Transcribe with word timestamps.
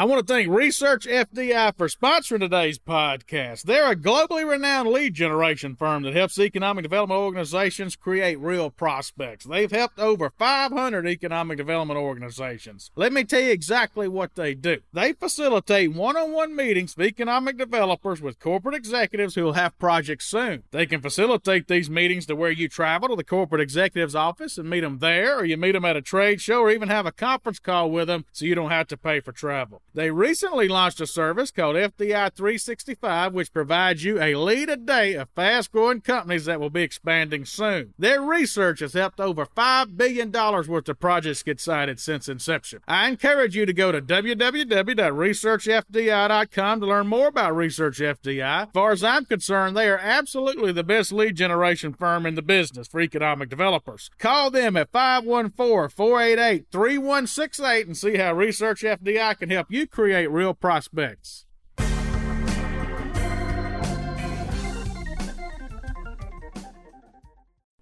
I 0.00 0.04
want 0.04 0.26
to 0.26 0.32
thank 0.32 0.48
Research 0.48 1.06
FDI 1.06 1.76
for 1.76 1.86
sponsoring 1.86 2.40
today's 2.40 2.78
podcast. 2.78 3.64
They're 3.64 3.92
a 3.92 3.94
globally 3.94 4.48
renowned 4.48 4.88
lead 4.88 5.12
generation 5.12 5.76
firm 5.76 6.04
that 6.04 6.14
helps 6.14 6.38
economic 6.38 6.84
development 6.84 7.20
organizations 7.20 7.96
create 7.96 8.40
real 8.40 8.70
prospects. 8.70 9.44
They've 9.44 9.70
helped 9.70 9.98
over 9.98 10.30
500 10.30 11.06
economic 11.06 11.58
development 11.58 12.00
organizations. 12.00 12.90
Let 12.96 13.12
me 13.12 13.24
tell 13.24 13.42
you 13.42 13.50
exactly 13.50 14.08
what 14.08 14.36
they 14.36 14.54
do. 14.54 14.78
They 14.90 15.12
facilitate 15.12 15.92
one 15.92 16.16
on 16.16 16.32
one 16.32 16.56
meetings 16.56 16.96
with 16.96 17.06
economic 17.06 17.58
developers 17.58 18.22
with 18.22 18.40
corporate 18.40 18.76
executives 18.76 19.34
who 19.34 19.44
will 19.44 19.52
have 19.52 19.78
projects 19.78 20.24
soon. 20.24 20.62
They 20.70 20.86
can 20.86 21.02
facilitate 21.02 21.68
these 21.68 21.90
meetings 21.90 22.24
to 22.24 22.36
where 22.36 22.50
you 22.50 22.70
travel 22.70 23.10
to 23.10 23.16
the 23.16 23.22
corporate 23.22 23.60
executive's 23.60 24.14
office 24.14 24.56
and 24.56 24.70
meet 24.70 24.80
them 24.80 25.00
there, 25.00 25.40
or 25.40 25.44
you 25.44 25.58
meet 25.58 25.72
them 25.72 25.84
at 25.84 25.94
a 25.94 26.00
trade 26.00 26.40
show, 26.40 26.60
or 26.60 26.70
even 26.70 26.88
have 26.88 27.04
a 27.04 27.12
conference 27.12 27.58
call 27.58 27.90
with 27.90 28.06
them 28.06 28.24
so 28.32 28.46
you 28.46 28.54
don't 28.54 28.70
have 28.70 28.88
to 28.88 28.96
pay 28.96 29.20
for 29.20 29.32
travel. 29.32 29.82
They 29.92 30.10
recently 30.10 30.68
launched 30.68 31.00
a 31.00 31.06
service 31.06 31.50
called 31.50 31.74
FDI 31.74 32.32
365, 32.32 33.32
which 33.32 33.52
provides 33.52 34.04
you 34.04 34.20
a 34.20 34.36
lead 34.36 34.68
a 34.68 34.76
day 34.76 35.14
of 35.14 35.28
fast 35.34 35.72
growing 35.72 36.00
companies 36.00 36.44
that 36.44 36.60
will 36.60 36.70
be 36.70 36.82
expanding 36.82 37.44
soon. 37.44 37.92
Their 37.98 38.22
research 38.22 38.78
has 38.80 38.92
helped 38.92 39.18
over 39.18 39.46
$5 39.46 39.96
billion 39.96 40.30
worth 40.30 40.88
of 40.88 41.00
projects 41.00 41.42
get 41.42 41.60
sited 41.60 41.98
since 41.98 42.28
inception. 42.28 42.82
I 42.86 43.08
encourage 43.08 43.56
you 43.56 43.66
to 43.66 43.72
go 43.72 43.90
to 43.90 44.00
www.researchfdi.com 44.00 46.80
to 46.80 46.86
learn 46.86 47.08
more 47.08 47.26
about 47.26 47.56
Research 47.56 47.98
FDI. 47.98 48.62
As 48.62 48.68
far 48.72 48.92
as 48.92 49.02
I'm 49.02 49.24
concerned, 49.24 49.76
they 49.76 49.88
are 49.88 49.98
absolutely 49.98 50.70
the 50.72 50.84
best 50.84 51.10
lead 51.10 51.34
generation 51.36 51.94
firm 51.94 52.26
in 52.26 52.36
the 52.36 52.42
business 52.42 52.86
for 52.86 53.00
economic 53.00 53.48
developers. 53.48 54.08
Call 54.18 54.52
them 54.52 54.76
at 54.76 54.92
514 54.92 55.96
488 55.96 56.66
3168 56.70 57.86
and 57.86 57.96
see 57.96 58.18
how 58.18 58.32
Research 58.32 58.82
FDI 58.82 59.38
can 59.38 59.50
help 59.50 59.66
you 59.70 59.79
create 59.86 60.30
real 60.30 60.54
prospects. 60.54 61.46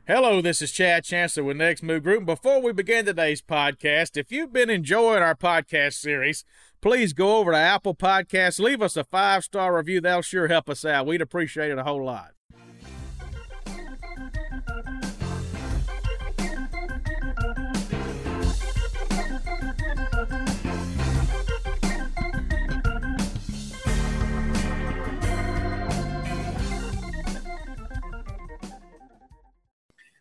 Hello, 0.07 0.41
this 0.41 0.63
is 0.63 0.73
Chad 0.73 1.05
Chancellor 1.05 1.45
with 1.45 1.59
Next 1.59 1.83
Move 1.83 2.03
Group. 2.03 2.25
Before 2.25 2.63
we 2.63 2.73
begin 2.73 3.05
today's 3.05 3.43
podcast, 3.43 4.17
if 4.17 4.33
you've 4.33 4.55
been 4.55 4.71
enjoying 4.71 5.23
our 5.23 5.35
podcast 5.35 5.95
series, 5.95 6.47
please 6.81 7.13
go 7.13 7.37
over 7.37 7.53
to 7.53 7.59
Apple 7.59 7.95
Podcasts, 7.95 8.59
leave 8.59 8.81
us 8.81 8.97
a 8.97 9.05
five 9.05 9.45
star 9.45 9.77
review. 9.77 10.01
That'll 10.01 10.23
sure 10.23 10.49
help 10.49 10.71
us 10.71 10.87
out. 10.87 11.07
We'd 11.07 11.21
appreciate 11.21 11.71
it 11.71 11.77
a 11.79 11.85
whole 11.85 12.03
lot. 12.03 12.31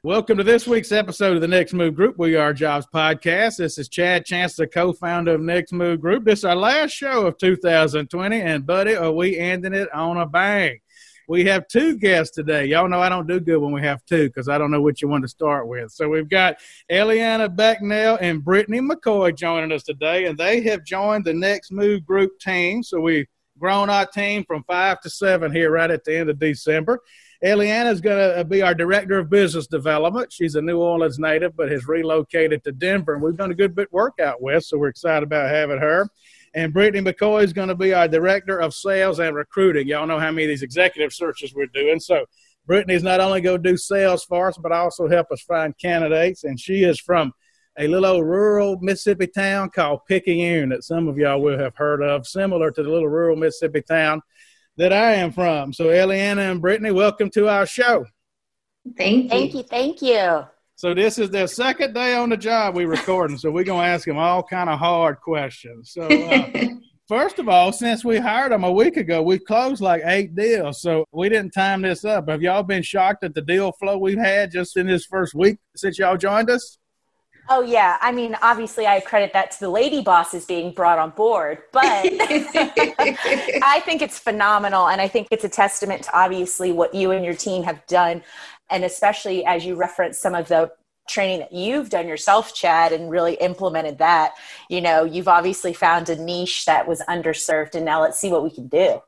Welcome 0.07 0.37
to 0.37 0.43
this 0.45 0.65
week's 0.65 0.93
episode 0.93 1.35
of 1.35 1.41
the 1.41 1.49
Next 1.49 1.73
Move 1.73 1.93
Group. 1.93 2.17
We 2.17 2.37
are 2.37 2.53
Jobs 2.53 2.87
Podcast. 2.87 3.57
This 3.57 3.77
is 3.77 3.89
Chad 3.89 4.23
Chancellor, 4.23 4.65
co-founder 4.65 5.33
of 5.33 5.41
Next 5.41 5.73
Move 5.73 5.99
Group. 5.99 6.23
This 6.23 6.39
is 6.39 6.45
our 6.45 6.55
last 6.55 6.91
show 6.91 7.27
of 7.27 7.37
2020, 7.37 8.39
and 8.39 8.65
buddy, 8.65 8.95
are 8.95 9.11
we 9.11 9.37
ending 9.37 9.73
it 9.73 9.93
on 9.93 10.15
a 10.15 10.25
bang? 10.25 10.79
We 11.27 11.43
have 11.47 11.67
two 11.67 11.97
guests 11.97 12.33
today. 12.33 12.67
Y'all 12.67 12.87
know 12.87 13.01
I 13.01 13.09
don't 13.09 13.27
do 13.27 13.41
good 13.41 13.57
when 13.57 13.73
we 13.73 13.81
have 13.81 13.99
two 14.05 14.29
because 14.29 14.47
I 14.47 14.57
don't 14.57 14.71
know 14.71 14.81
which 14.81 15.01
you 15.01 15.09
want 15.09 15.25
to 15.25 15.27
start 15.27 15.67
with. 15.67 15.91
So 15.91 16.07
we've 16.07 16.29
got 16.29 16.55
Eliana 16.89 17.53
Becknell 17.53 18.17
and 18.21 18.41
Brittany 18.41 18.79
McCoy 18.79 19.35
joining 19.35 19.73
us 19.73 19.83
today, 19.83 20.27
and 20.27 20.37
they 20.37 20.61
have 20.61 20.85
joined 20.85 21.25
the 21.25 21.33
Next 21.33 21.69
Move 21.69 22.05
Group 22.05 22.39
team. 22.39 22.81
So 22.81 23.01
we've 23.01 23.27
grown 23.59 23.89
our 23.89 24.05
team 24.05 24.45
from 24.45 24.63
five 24.63 25.01
to 25.01 25.09
seven 25.09 25.51
here 25.51 25.69
right 25.69 25.91
at 25.91 26.05
the 26.05 26.17
end 26.17 26.29
of 26.29 26.39
December. 26.39 27.01
Eliana 27.43 27.91
is 27.91 28.01
going 28.01 28.17
to 28.17 28.39
uh, 28.39 28.43
be 28.43 28.61
our 28.61 28.73
director 28.73 29.19
of 29.19 29.29
business 29.29 29.67
development. 29.67 30.33
She's 30.33 30.55
a 30.55 30.61
New 30.61 30.79
Orleans 30.79 31.19
native, 31.19 31.55
but 31.55 31.71
has 31.71 31.87
relocated 31.87 32.63
to 32.63 32.71
Denver, 32.71 33.13
and 33.13 33.21
we've 33.21 33.37
done 33.37 33.51
a 33.51 33.55
good 33.55 33.75
bit 33.75 33.91
work 33.91 34.19
out 34.19 34.41
with, 34.41 34.63
so 34.63 34.77
we're 34.77 34.87
excited 34.87 35.23
about 35.23 35.49
having 35.49 35.77
her. 35.77 36.09
And 36.55 36.73
Brittany 36.73 37.11
McCoy 37.11 37.43
is 37.43 37.53
going 37.53 37.67
to 37.67 37.75
be 37.75 37.93
our 37.93 38.07
director 38.07 38.59
of 38.59 38.73
sales 38.73 39.19
and 39.19 39.35
recruiting. 39.35 39.87
Y'all 39.87 40.07
know 40.07 40.17
how 40.17 40.31
many 40.31 40.45
of 40.45 40.49
these 40.49 40.63
executive 40.63 41.13
searches 41.13 41.53
we're 41.53 41.67
doing. 41.67 41.99
So 41.99 42.25
Brittany's 42.65 43.03
not 43.03 43.19
only 43.19 43.41
going 43.41 43.61
to 43.61 43.69
do 43.69 43.77
sales 43.77 44.23
for 44.23 44.47
us, 44.47 44.57
but 44.57 44.71
also 44.71 45.07
help 45.07 45.31
us 45.31 45.41
find 45.41 45.77
candidates. 45.77 46.43
And 46.45 46.59
she 46.59 46.83
is 46.83 46.99
from 46.99 47.33
a 47.77 47.87
little 47.87 48.07
old 48.07 48.25
rural 48.25 48.79
Mississippi 48.81 49.27
town 49.27 49.69
called 49.69 49.99
Picayune 50.07 50.69
that 50.69 50.83
some 50.83 51.07
of 51.07 51.17
y'all 51.17 51.41
will 51.41 51.59
have 51.59 51.75
heard 51.75 52.01
of, 52.01 52.25
similar 52.25 52.71
to 52.71 52.81
the 52.81 52.89
little 52.89 53.07
rural 53.07 53.35
Mississippi 53.35 53.83
town 53.83 54.21
that 54.77 54.93
I 54.93 55.13
am 55.15 55.31
from. 55.31 55.73
So, 55.73 55.85
Eliana 55.85 56.51
and 56.51 56.61
Brittany, 56.61 56.91
welcome 56.91 57.29
to 57.31 57.47
our 57.47 57.65
show. 57.65 58.05
Thank 58.97 59.23
you. 59.23 59.29
Thank 59.29 59.53
you. 59.53 59.63
Thank 59.63 60.01
you. 60.01 60.47
So 60.77 60.93
this 60.93 61.17
is 61.17 61.31
their 61.31 61.47
second 61.47 61.95
day 61.95 62.15
on 62.15 62.29
the 62.29 62.37
job 62.37 62.75
we 62.75 62.85
recording. 62.85 63.39
so 63.39 63.49
we're 63.49 63.63
gonna 63.63 63.87
ask 63.87 64.05
them 64.05 64.19
all 64.19 64.43
kind 64.43 64.69
of 64.69 64.77
hard 64.77 65.19
questions. 65.21 65.91
So 65.91 66.03
uh, 66.03 66.51
first 67.07 67.39
of 67.39 67.49
all, 67.49 67.71
since 67.71 68.05
we 68.05 68.19
hired 68.19 68.51
them 68.51 68.63
a 68.63 68.71
week 68.71 68.95
ago, 68.95 69.23
we've 69.23 69.43
closed 69.43 69.81
like 69.81 70.03
eight 70.05 70.35
deals. 70.35 70.79
So 70.83 71.03
we 71.11 71.29
didn't 71.29 71.49
time 71.49 71.81
this 71.81 72.05
up. 72.05 72.29
Have 72.29 72.43
y'all 72.43 72.61
been 72.61 72.83
shocked 72.83 73.23
at 73.23 73.33
the 73.33 73.41
deal 73.41 73.71
flow 73.71 73.97
we've 73.97 74.19
had 74.19 74.51
just 74.51 74.77
in 74.77 74.85
this 74.85 75.07
first 75.07 75.33
week 75.33 75.57
since 75.75 75.97
y'all 75.97 76.15
joined 76.15 76.51
us? 76.51 76.77
Oh 77.49 77.61
yeah, 77.61 77.97
I 78.01 78.11
mean, 78.11 78.35
obviously, 78.41 78.87
I 78.87 78.99
credit 78.99 79.31
that 79.33 79.51
to 79.51 79.59
the 79.59 79.69
lady 79.69 80.01
bosses 80.01 80.45
being 80.45 80.73
brought 80.73 80.99
on 80.99 81.11
board, 81.11 81.59
but 81.71 81.83
I 81.83 83.81
think 83.85 84.01
it's 84.01 84.19
phenomenal, 84.19 84.87
and 84.89 84.99
I 84.99 85.07
think 85.07 85.29
it's 85.31 85.45
a 85.45 85.49
testament 85.49 86.03
to 86.03 86.17
obviously 86.17 86.71
what 86.71 86.93
you 86.93 87.11
and 87.11 87.23
your 87.23 87.35
team 87.35 87.63
have 87.63 87.85
done, 87.87 88.23
and 88.69 88.83
especially 88.83 89.45
as 89.45 89.65
you 89.65 89.75
reference 89.75 90.19
some 90.19 90.35
of 90.35 90.49
the 90.49 90.71
training 91.07 91.39
that 91.39 91.53
you've 91.53 91.89
done 91.89 92.07
yourself, 92.07 92.53
Chad, 92.53 92.91
and 92.91 93.09
really 93.09 93.35
implemented 93.35 93.97
that. 93.99 94.33
You 94.69 94.81
know, 94.81 95.05
you've 95.05 95.29
obviously 95.29 95.71
found 95.73 96.09
a 96.09 96.21
niche 96.21 96.65
that 96.65 96.87
was 96.87 97.01
underserved, 97.07 97.75
and 97.75 97.85
now 97.85 98.01
let's 98.01 98.19
see 98.19 98.29
what 98.29 98.43
we 98.43 98.51
can 98.51 98.67
do. 98.67 99.01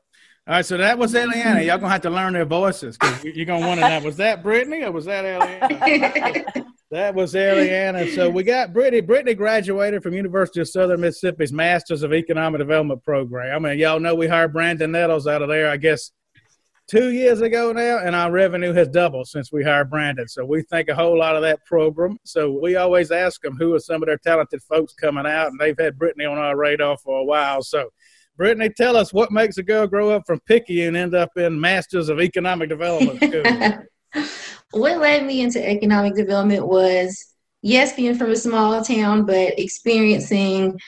All 0.50 0.56
right, 0.56 0.66
so 0.66 0.76
that 0.78 0.98
was 0.98 1.14
Eliana. 1.14 1.64
Y'all 1.64 1.78
gonna 1.78 1.92
have 1.92 2.00
to 2.00 2.10
learn 2.10 2.32
their 2.32 2.44
voices 2.44 2.98
because 2.98 3.22
you're 3.22 3.46
gonna 3.46 3.64
want 3.64 3.78
to 3.78 3.88
know 3.88 4.04
was 4.04 4.16
that 4.16 4.42
Brittany 4.42 4.82
or 4.82 4.90
was 4.90 5.04
that 5.04 5.24
Eliana? 5.24 6.66
That 6.90 7.14
was 7.14 7.34
Eliana. 7.34 8.12
So 8.16 8.28
we 8.28 8.42
got 8.42 8.72
Brittany. 8.72 9.00
Brittany 9.00 9.34
graduated 9.34 10.02
from 10.02 10.12
University 10.12 10.60
of 10.60 10.68
Southern 10.68 11.02
Mississippi's 11.02 11.52
Masters 11.52 12.02
of 12.02 12.12
Economic 12.12 12.58
Development 12.58 13.00
program. 13.04 13.64
I 13.64 13.68
mean, 13.68 13.78
y'all 13.78 14.00
know 14.00 14.16
we 14.16 14.26
hired 14.26 14.52
Brandon 14.52 14.90
Nettles 14.90 15.28
out 15.28 15.40
of 15.40 15.48
there, 15.48 15.70
I 15.70 15.76
guess, 15.76 16.10
two 16.88 17.12
years 17.12 17.42
ago 17.42 17.70
now, 17.70 17.98
and 17.98 18.16
our 18.16 18.32
revenue 18.32 18.72
has 18.72 18.88
doubled 18.88 19.28
since 19.28 19.52
we 19.52 19.62
hired 19.62 19.88
Brandon. 19.88 20.26
So 20.26 20.44
we 20.44 20.62
think 20.62 20.88
a 20.88 20.96
whole 20.96 21.16
lot 21.16 21.36
of 21.36 21.42
that 21.42 21.64
program. 21.64 22.18
So 22.24 22.58
we 22.60 22.74
always 22.74 23.12
ask 23.12 23.40
them 23.40 23.54
who 23.56 23.76
are 23.76 23.78
some 23.78 24.02
of 24.02 24.08
their 24.08 24.18
talented 24.18 24.60
folks 24.64 24.92
coming 24.94 25.26
out, 25.26 25.52
and 25.52 25.60
they've 25.60 25.78
had 25.78 25.96
Brittany 25.96 26.24
on 26.24 26.38
our 26.38 26.56
radar 26.56 26.98
for 26.98 27.20
a 27.20 27.24
while. 27.24 27.62
So 27.62 27.90
Brittany, 28.40 28.70
tell 28.70 28.96
us 28.96 29.12
what 29.12 29.30
makes 29.30 29.58
a 29.58 29.62
girl 29.62 29.86
grow 29.86 30.08
up 30.08 30.22
from 30.26 30.40
picky 30.40 30.86
and 30.86 30.96
end 30.96 31.14
up 31.14 31.28
in 31.36 31.60
Masters 31.60 32.08
of 32.08 32.22
Economic 32.22 32.70
Development 32.70 33.22
school. 34.14 34.24
what 34.70 34.96
led 34.96 35.26
me 35.26 35.42
into 35.42 35.62
economic 35.62 36.14
development 36.14 36.66
was 36.66 37.34
yes, 37.60 37.94
being 37.94 38.14
from 38.14 38.30
a 38.30 38.36
small 38.36 38.82
town, 38.82 39.26
but 39.26 39.58
experiencing, 39.58 40.80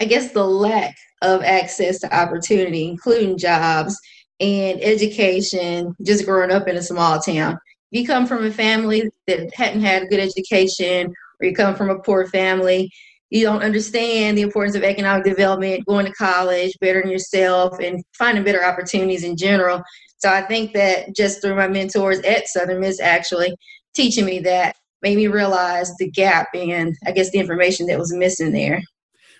I 0.00 0.06
guess, 0.06 0.32
the 0.32 0.44
lack 0.44 0.96
of 1.22 1.44
access 1.44 2.00
to 2.00 2.12
opportunity, 2.12 2.88
including 2.88 3.38
jobs 3.38 3.96
and 4.40 4.82
education, 4.82 5.94
just 6.04 6.24
growing 6.24 6.50
up 6.50 6.66
in 6.66 6.74
a 6.74 6.82
small 6.82 7.20
town. 7.20 7.56
If 7.92 8.00
you 8.00 8.08
come 8.08 8.26
from 8.26 8.44
a 8.44 8.50
family 8.50 9.08
that 9.28 9.54
hadn't 9.54 9.82
had 9.82 10.02
a 10.02 10.06
good 10.06 10.18
education, 10.18 11.14
or 11.40 11.46
you 11.46 11.54
come 11.54 11.76
from 11.76 11.90
a 11.90 12.00
poor 12.00 12.26
family, 12.26 12.90
you 13.30 13.44
don't 13.44 13.62
understand 13.62 14.36
the 14.36 14.42
importance 14.42 14.74
of 14.76 14.82
economic 14.82 15.24
development, 15.24 15.84
going 15.86 16.06
to 16.06 16.12
college, 16.12 16.72
bettering 16.80 17.10
yourself, 17.10 17.78
and 17.78 18.02
finding 18.16 18.44
better 18.44 18.64
opportunities 18.64 19.24
in 19.24 19.36
general. 19.36 19.82
So 20.18 20.30
I 20.30 20.42
think 20.42 20.72
that 20.74 21.14
just 21.14 21.40
through 21.40 21.56
my 21.56 21.68
mentors 21.68 22.20
at 22.20 22.48
Southern 22.48 22.80
Miss 22.80 23.00
actually 23.00 23.54
teaching 23.94 24.24
me 24.24 24.38
that 24.40 24.74
made 25.02 25.16
me 25.16 25.28
realize 25.28 25.94
the 25.98 26.10
gap 26.10 26.48
and 26.54 26.96
I 27.06 27.12
guess 27.12 27.30
the 27.30 27.38
information 27.38 27.86
that 27.86 27.98
was 27.98 28.12
missing 28.12 28.52
there. 28.52 28.80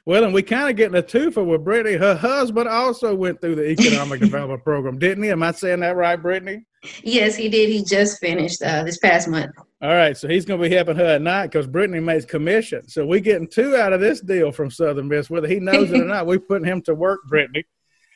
Well, 0.09 0.25
and 0.25 0.33
we 0.33 0.43
kind 0.43 0.71
of 0.71 0.77
getting 0.77 0.97
a 0.97 1.03
twofer 1.03 1.45
with 1.45 1.65
Brittany. 1.65 1.99
Her 1.99 2.15
husband 2.15 2.67
also 2.67 3.15
went 3.15 3.43
through 3.43 3.57
the 3.57 3.69
economic 3.69 4.21
development 4.23 4.65
program, 4.65 4.99
didn't 4.99 5.23
he? 5.23 5.31
Am 5.31 5.43
I 5.43 5.53
saying 5.53 5.81
that 5.81 5.97
right, 5.97 6.17
Brittany? 6.17 6.65
Yes, 7.03 7.37
he 7.37 7.51
did. 7.51 7.69
He 7.69 7.85
just 7.85 8.19
finished 8.19 8.63
uh, 8.63 8.85
this 8.85 8.97
past 8.97 9.29
month. 9.29 9.55
All 9.83 9.91
right, 9.91 10.17
so 10.17 10.27
he's 10.27 10.47
going 10.47 10.63
to 10.63 10.67
be 10.67 10.75
helping 10.75 10.97
her 10.97 11.05
at 11.05 11.21
night 11.21 11.49
because 11.49 11.67
Brittany 11.67 12.01
makes 12.01 12.25
commission. 12.25 12.89
So 12.89 13.05
we're 13.05 13.21
getting 13.21 13.49
two 13.49 13.77
out 13.77 13.93
of 13.93 14.01
this 14.01 14.23
deal 14.23 14.51
from 14.51 14.71
Southern 14.71 15.09
Miss, 15.09 15.29
whether 15.29 15.47
he 15.47 15.61
knows 15.61 15.93
it 15.93 16.01
or 16.01 16.07
not. 16.07 16.25
We're 16.27 16.41
putting 16.41 16.67
him 16.67 16.81
to 16.85 16.95
work, 16.95 17.21
Brittany. 17.29 17.65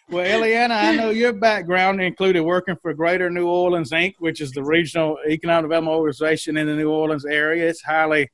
Well, 0.08 0.24
Eliana, 0.24 0.70
I 0.70 0.96
know 0.96 1.10
your 1.10 1.34
background 1.34 2.00
included 2.00 2.40
working 2.40 2.76
for 2.80 2.94
Greater 2.94 3.28
New 3.28 3.48
Orleans 3.48 3.90
Inc., 3.90 4.14
which 4.18 4.40
is 4.40 4.52
the 4.52 4.64
regional 4.64 5.18
economic 5.28 5.64
development 5.64 5.94
organization 5.94 6.56
in 6.56 6.68
the 6.68 6.74
New 6.74 6.90
Orleans 6.90 7.26
area. 7.26 7.68
It's 7.68 7.82
highly 7.82 8.30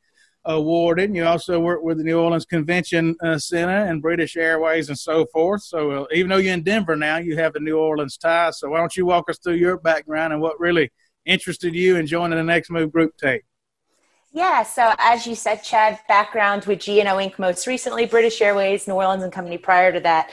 awarded. 0.48 1.14
You 1.14 1.26
also 1.26 1.60
work 1.60 1.82
with 1.82 1.98
the 1.98 2.04
New 2.04 2.18
Orleans 2.18 2.46
Convention 2.46 3.14
uh, 3.22 3.38
Center 3.38 3.84
and 3.84 4.02
British 4.02 4.36
Airways 4.36 4.88
and 4.88 4.98
so 4.98 5.26
forth. 5.26 5.62
So 5.62 5.90
uh, 5.90 6.06
even 6.12 6.30
though 6.30 6.38
you're 6.38 6.54
in 6.54 6.62
Denver 6.62 6.96
now, 6.96 7.18
you 7.18 7.36
have 7.36 7.52
the 7.52 7.60
New 7.60 7.78
Orleans 7.78 8.16
tie. 8.16 8.50
So 8.50 8.70
why 8.70 8.78
don't 8.78 8.96
you 8.96 9.06
walk 9.06 9.28
us 9.28 9.38
through 9.38 9.54
your 9.54 9.76
background 9.76 10.32
and 10.32 10.42
what 10.42 10.58
really 10.58 10.90
interested 11.26 11.74
you 11.74 11.96
in 11.96 12.06
joining 12.06 12.38
the 12.38 12.44
Next 12.44 12.70
Move 12.70 12.90
Group 12.90 13.16
team? 13.18 13.40
Yeah, 14.32 14.62
so 14.62 14.94
as 14.98 15.26
you 15.26 15.34
said, 15.34 15.62
Chad, 15.62 16.00
background 16.08 16.64
with 16.64 16.86
GNO 16.86 17.16
Inc. 17.16 17.38
most 17.38 17.66
recently, 17.66 18.06
British 18.06 18.40
Airways, 18.40 18.88
New 18.88 18.94
Orleans 18.94 19.22
and 19.22 19.32
Company 19.32 19.58
prior 19.58 19.92
to 19.92 20.00
that. 20.00 20.30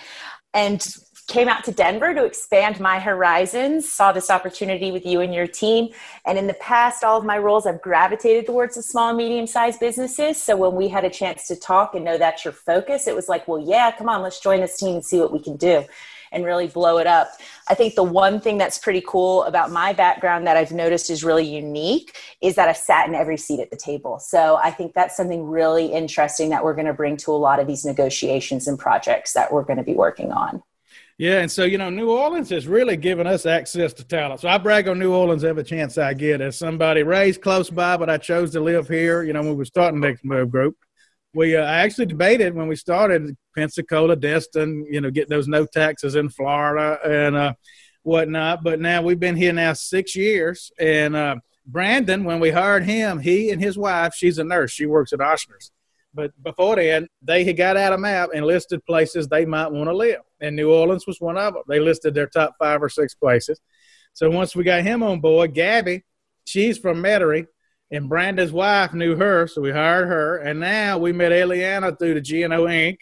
And 0.54 0.86
came 1.28 1.48
out 1.48 1.64
to 1.64 1.72
Denver 1.72 2.14
to 2.14 2.24
expand 2.24 2.80
my 2.80 3.00
horizons, 3.00 3.92
saw 3.92 4.12
this 4.12 4.30
opportunity 4.30 4.92
with 4.92 5.06
you 5.06 5.22
and 5.22 5.34
your 5.34 5.48
team. 5.48 5.90
And 6.26 6.38
in 6.38 6.48
the 6.48 6.54
past, 6.56 7.04
all 7.04 7.18
of 7.18 7.26
my 7.26 7.38
roles 7.38 7.66
have 7.66 7.82
gravitated 7.82 8.46
towards 8.46 8.76
the 8.76 8.84
small 8.84 9.10
and 9.10 9.18
medium 9.18 9.48
sized 9.48 9.80
businesses. 9.80 10.42
So 10.42 10.56
when 10.56 10.76
we 10.76 10.88
had 10.88 11.04
a 11.04 11.10
chance 11.10 11.48
to 11.48 11.56
talk 11.56 11.96
and 11.96 12.06
know 12.06 12.18
that's 12.18 12.46
your 12.46 12.54
focus, 12.54 13.08
it 13.08 13.16
was 13.16 13.28
like, 13.28 13.48
well, 13.48 13.60
yeah, 13.60 13.92
come 13.92 14.08
on, 14.08 14.22
let's 14.22 14.40
join 14.40 14.62
this 14.62 14.78
team 14.78 14.96
and 14.96 15.06
see 15.06 15.20
what 15.20 15.34
we 15.34 15.40
can 15.40 15.58
do 15.58 15.86
and 16.32 16.46
really 16.46 16.68
blow 16.68 16.98
it 16.98 17.08
up. 17.08 17.32
I 17.68 17.76
think 17.76 17.96
the 17.96 18.04
one 18.04 18.42
thing 18.42 18.58
that's 18.58 18.78
pretty 18.78 19.02
cool 19.08 19.44
about 19.44 19.72
my 19.72 19.94
background 19.94 20.46
that 20.48 20.58
I've 20.58 20.72
noticed 20.72 21.10
is 21.10 21.24
really 21.24 21.48
unique 21.48 22.18
is 22.42 22.56
that 22.56 22.68
I've 22.68 22.78
sat 22.78 23.08
in 23.08 23.16
every 23.16 23.38
seat 23.38 23.62
at 23.62 23.72
the 23.72 23.78
table. 23.78 24.20
So 24.20 24.60
I 24.62 24.70
think 24.70 24.94
that's 24.94 25.16
something 25.16 25.48
really 25.48 25.88
interesting 25.88 26.50
that 26.50 26.64
we're 26.64 26.76
going 26.76 26.88
to 26.88 26.94
bring 26.94 27.16
to 27.18 27.32
a 27.32 27.34
lot 27.34 27.60
of 27.60 27.68
these 27.68 27.86
negotiations 27.86 28.68
and 28.68 28.78
projects 28.78 29.34
that 29.34 29.52
we're 29.52 29.64
going 29.64 29.78
to 29.78 29.84
be 29.84 29.94
working 29.94 30.32
on. 30.32 30.62
Yeah, 31.18 31.40
and 31.40 31.50
so 31.50 31.64
you 31.64 31.78
know, 31.78 31.90
New 31.90 32.12
Orleans 32.12 32.50
has 32.50 32.68
really 32.68 32.98
given 32.98 33.26
us 33.26 33.46
access 33.46 33.94
to 33.94 34.04
talent. 34.04 34.42
So 34.42 34.50
I 34.50 34.58
brag 34.58 34.90
on 34.90 35.00
New 35.00 35.14
Orleans 35.14 35.46
every 35.46 35.64
chance 35.64 35.98
I 35.98 36.14
get. 36.14 36.42
As 36.42 36.58
somebody 36.58 37.04
raised 37.04 37.42
close 37.42 37.70
by, 37.70 37.96
but 37.96 38.10
I 38.10 38.18
chose 38.18 38.52
to 38.52 38.60
live 38.60 38.90
here. 38.90 39.24
You 39.24 39.32
know, 39.32 39.40
when 39.40 39.52
we 39.52 39.56
were 39.56 39.66
starting 39.66 40.02
Next 40.02 40.26
Move 40.26 40.52
Group, 40.52 40.76
we 41.34 41.56
uh, 41.56 41.64
actually 41.64 42.08
debated 42.08 42.54
when 42.54 42.68
we 42.68 42.76
started 42.76 43.38
Pensacola, 43.56 44.18
Destin. 44.18 44.86
You 44.90 45.00
know, 45.00 45.10
get 45.10 45.30
those 45.30 45.48
no 45.48 45.66
taxes 45.66 46.16
in 46.16 46.30
Florida 46.30 47.00
and 47.06 47.36
uh, 47.38 47.54
whatnot. 48.04 48.62
But 48.62 48.82
now 48.82 49.02
we've 49.02 49.20
been 49.20 49.38
here 49.38 49.54
now 49.54 49.72
six 49.72 50.18
years, 50.18 50.70
and 50.78 51.16
uh, 51.16 51.38
Brandon, 51.66 52.26
when 52.26 52.42
we 52.42 52.52
hired 52.52 52.84
him, 52.84 53.20
he 53.20 53.52
and 53.52 53.62
his 53.62 53.78
wife, 53.78 54.14
she's 54.14 54.38
a 54.38 54.44
nurse. 54.44 54.72
She 54.72 54.86
works 54.86 55.14
at 55.14 55.20
Ochsner's 55.20 55.72
but 56.16 56.32
before 56.42 56.78
then, 56.78 57.08
they 57.22 57.44
had 57.44 57.58
got 57.58 57.78
out 57.78 57.94
a 57.94 57.98
map 57.98 58.30
and 58.34 58.46
listed 58.46 58.84
places 58.86 59.28
they 59.28 59.46
might 59.46 59.72
want 59.72 59.90
to 59.90 59.96
live. 59.96 60.22
And 60.42 60.56
New 60.56 60.72
Orleans 60.72 61.08
was 61.08 61.22
one 61.22 61.38
of 61.38 61.54
them. 61.54 61.64
They 61.68 61.80
listed 61.80 62.14
their 62.14 62.28
top 62.28 62.56
five 62.60 62.84
or 62.84 62.90
six 62.90 63.16
places. 63.16 63.60
So 64.14 64.30
once 64.30 64.56
we 64.56 64.64
got 64.64 64.84
him 64.84 65.04
on 65.04 65.20
board, 65.20 65.54
Gabby, 65.54 66.04
she's 66.46 66.78
from 66.78 67.02
Metairie, 67.02 67.48
and 67.92 68.10
Brandon's 68.10 68.52
wife 68.52 68.94
knew 68.94 69.16
her, 69.16 69.48
so 69.48 69.62
we 69.62 69.72
hired 69.72 70.08
her. 70.08 70.38
And 70.38 70.60
now 70.60 70.98
we 70.98 71.12
met 71.12 71.32
Eliana 71.32 71.98
through 71.98 72.20
the 72.20 72.48
GNO 72.48 72.66
Inc. 72.66 72.98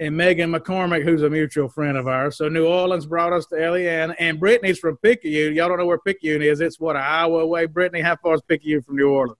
and 0.00 0.16
Megan 0.16 0.52
McCormick, 0.52 1.02
who's 1.02 1.22
a 1.22 1.30
mutual 1.30 1.68
friend 1.68 1.96
of 1.96 2.06
ours. 2.06 2.36
So 2.36 2.48
New 2.48 2.66
Orleans 2.66 3.06
brought 3.06 3.32
us 3.32 3.46
to 3.46 3.56
Eliana, 3.56 4.14
and 4.18 4.38
Brittany's 4.38 4.78
from 4.78 4.96
Picayune. 4.98 5.54
Y'all 5.54 5.68
don't 5.68 5.78
know 5.78 5.86
where 5.86 5.98
Picayune 5.98 6.42
is. 6.42 6.60
It's 6.60 6.78
what, 6.78 6.96
an 6.96 7.02
hour 7.04 7.40
away? 7.40 7.66
Brittany, 7.66 8.02
how 8.02 8.16
far 8.16 8.34
is 8.34 8.42
Picayune 8.42 8.82
from 8.82 8.96
New 8.96 9.10
Orleans? 9.10 9.38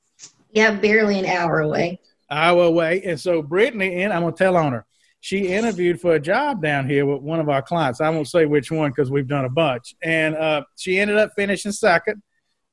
Yeah, 0.52 0.74
barely 0.74 1.18
an 1.18 1.26
hour 1.26 1.60
away. 1.60 2.00
Hour 2.30 2.64
away. 2.64 3.02
And 3.04 3.20
so 3.20 3.42
Brittany, 3.42 4.02
and 4.02 4.12
I'm 4.12 4.22
going 4.22 4.34
to 4.34 4.38
tell 4.38 4.56
on 4.56 4.72
her, 4.72 4.86
she 5.20 5.48
interviewed 5.48 6.00
for 6.00 6.14
a 6.14 6.20
job 6.20 6.62
down 6.62 6.88
here 6.88 7.04
with 7.04 7.22
one 7.22 7.40
of 7.40 7.48
our 7.48 7.62
clients. 7.62 8.00
I 8.00 8.10
won't 8.10 8.28
say 8.28 8.46
which 8.46 8.70
one 8.70 8.90
because 8.90 9.10
we've 9.10 9.26
done 9.26 9.44
a 9.44 9.50
bunch. 9.50 9.94
And 10.02 10.36
uh, 10.36 10.62
she 10.76 10.98
ended 10.98 11.18
up 11.18 11.32
finishing 11.34 11.72
second, 11.72 12.22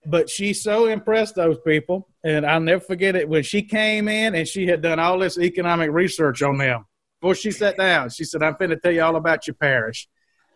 but 0.05 0.29
she 0.29 0.53
so 0.53 0.85
impressed 0.85 1.35
those 1.35 1.57
people. 1.65 2.07
And 2.23 2.45
I'll 2.45 2.59
never 2.59 2.81
forget 2.81 3.15
it 3.15 3.27
when 3.27 3.43
she 3.43 3.63
came 3.63 4.07
in 4.07 4.35
and 4.35 4.47
she 4.47 4.67
had 4.67 4.81
done 4.81 4.99
all 4.99 5.17
this 5.17 5.39
economic 5.39 5.91
research 5.91 6.41
on 6.43 6.57
them. 6.57 6.85
Before 7.19 7.35
she 7.35 7.51
sat 7.51 7.77
down, 7.77 8.09
she 8.09 8.23
said, 8.23 8.43
I'm 8.43 8.55
going 8.59 8.69
to 8.69 8.77
tell 8.77 8.91
you 8.91 9.01
all 9.01 9.15
about 9.15 9.47
your 9.47 9.55
parish. 9.55 10.07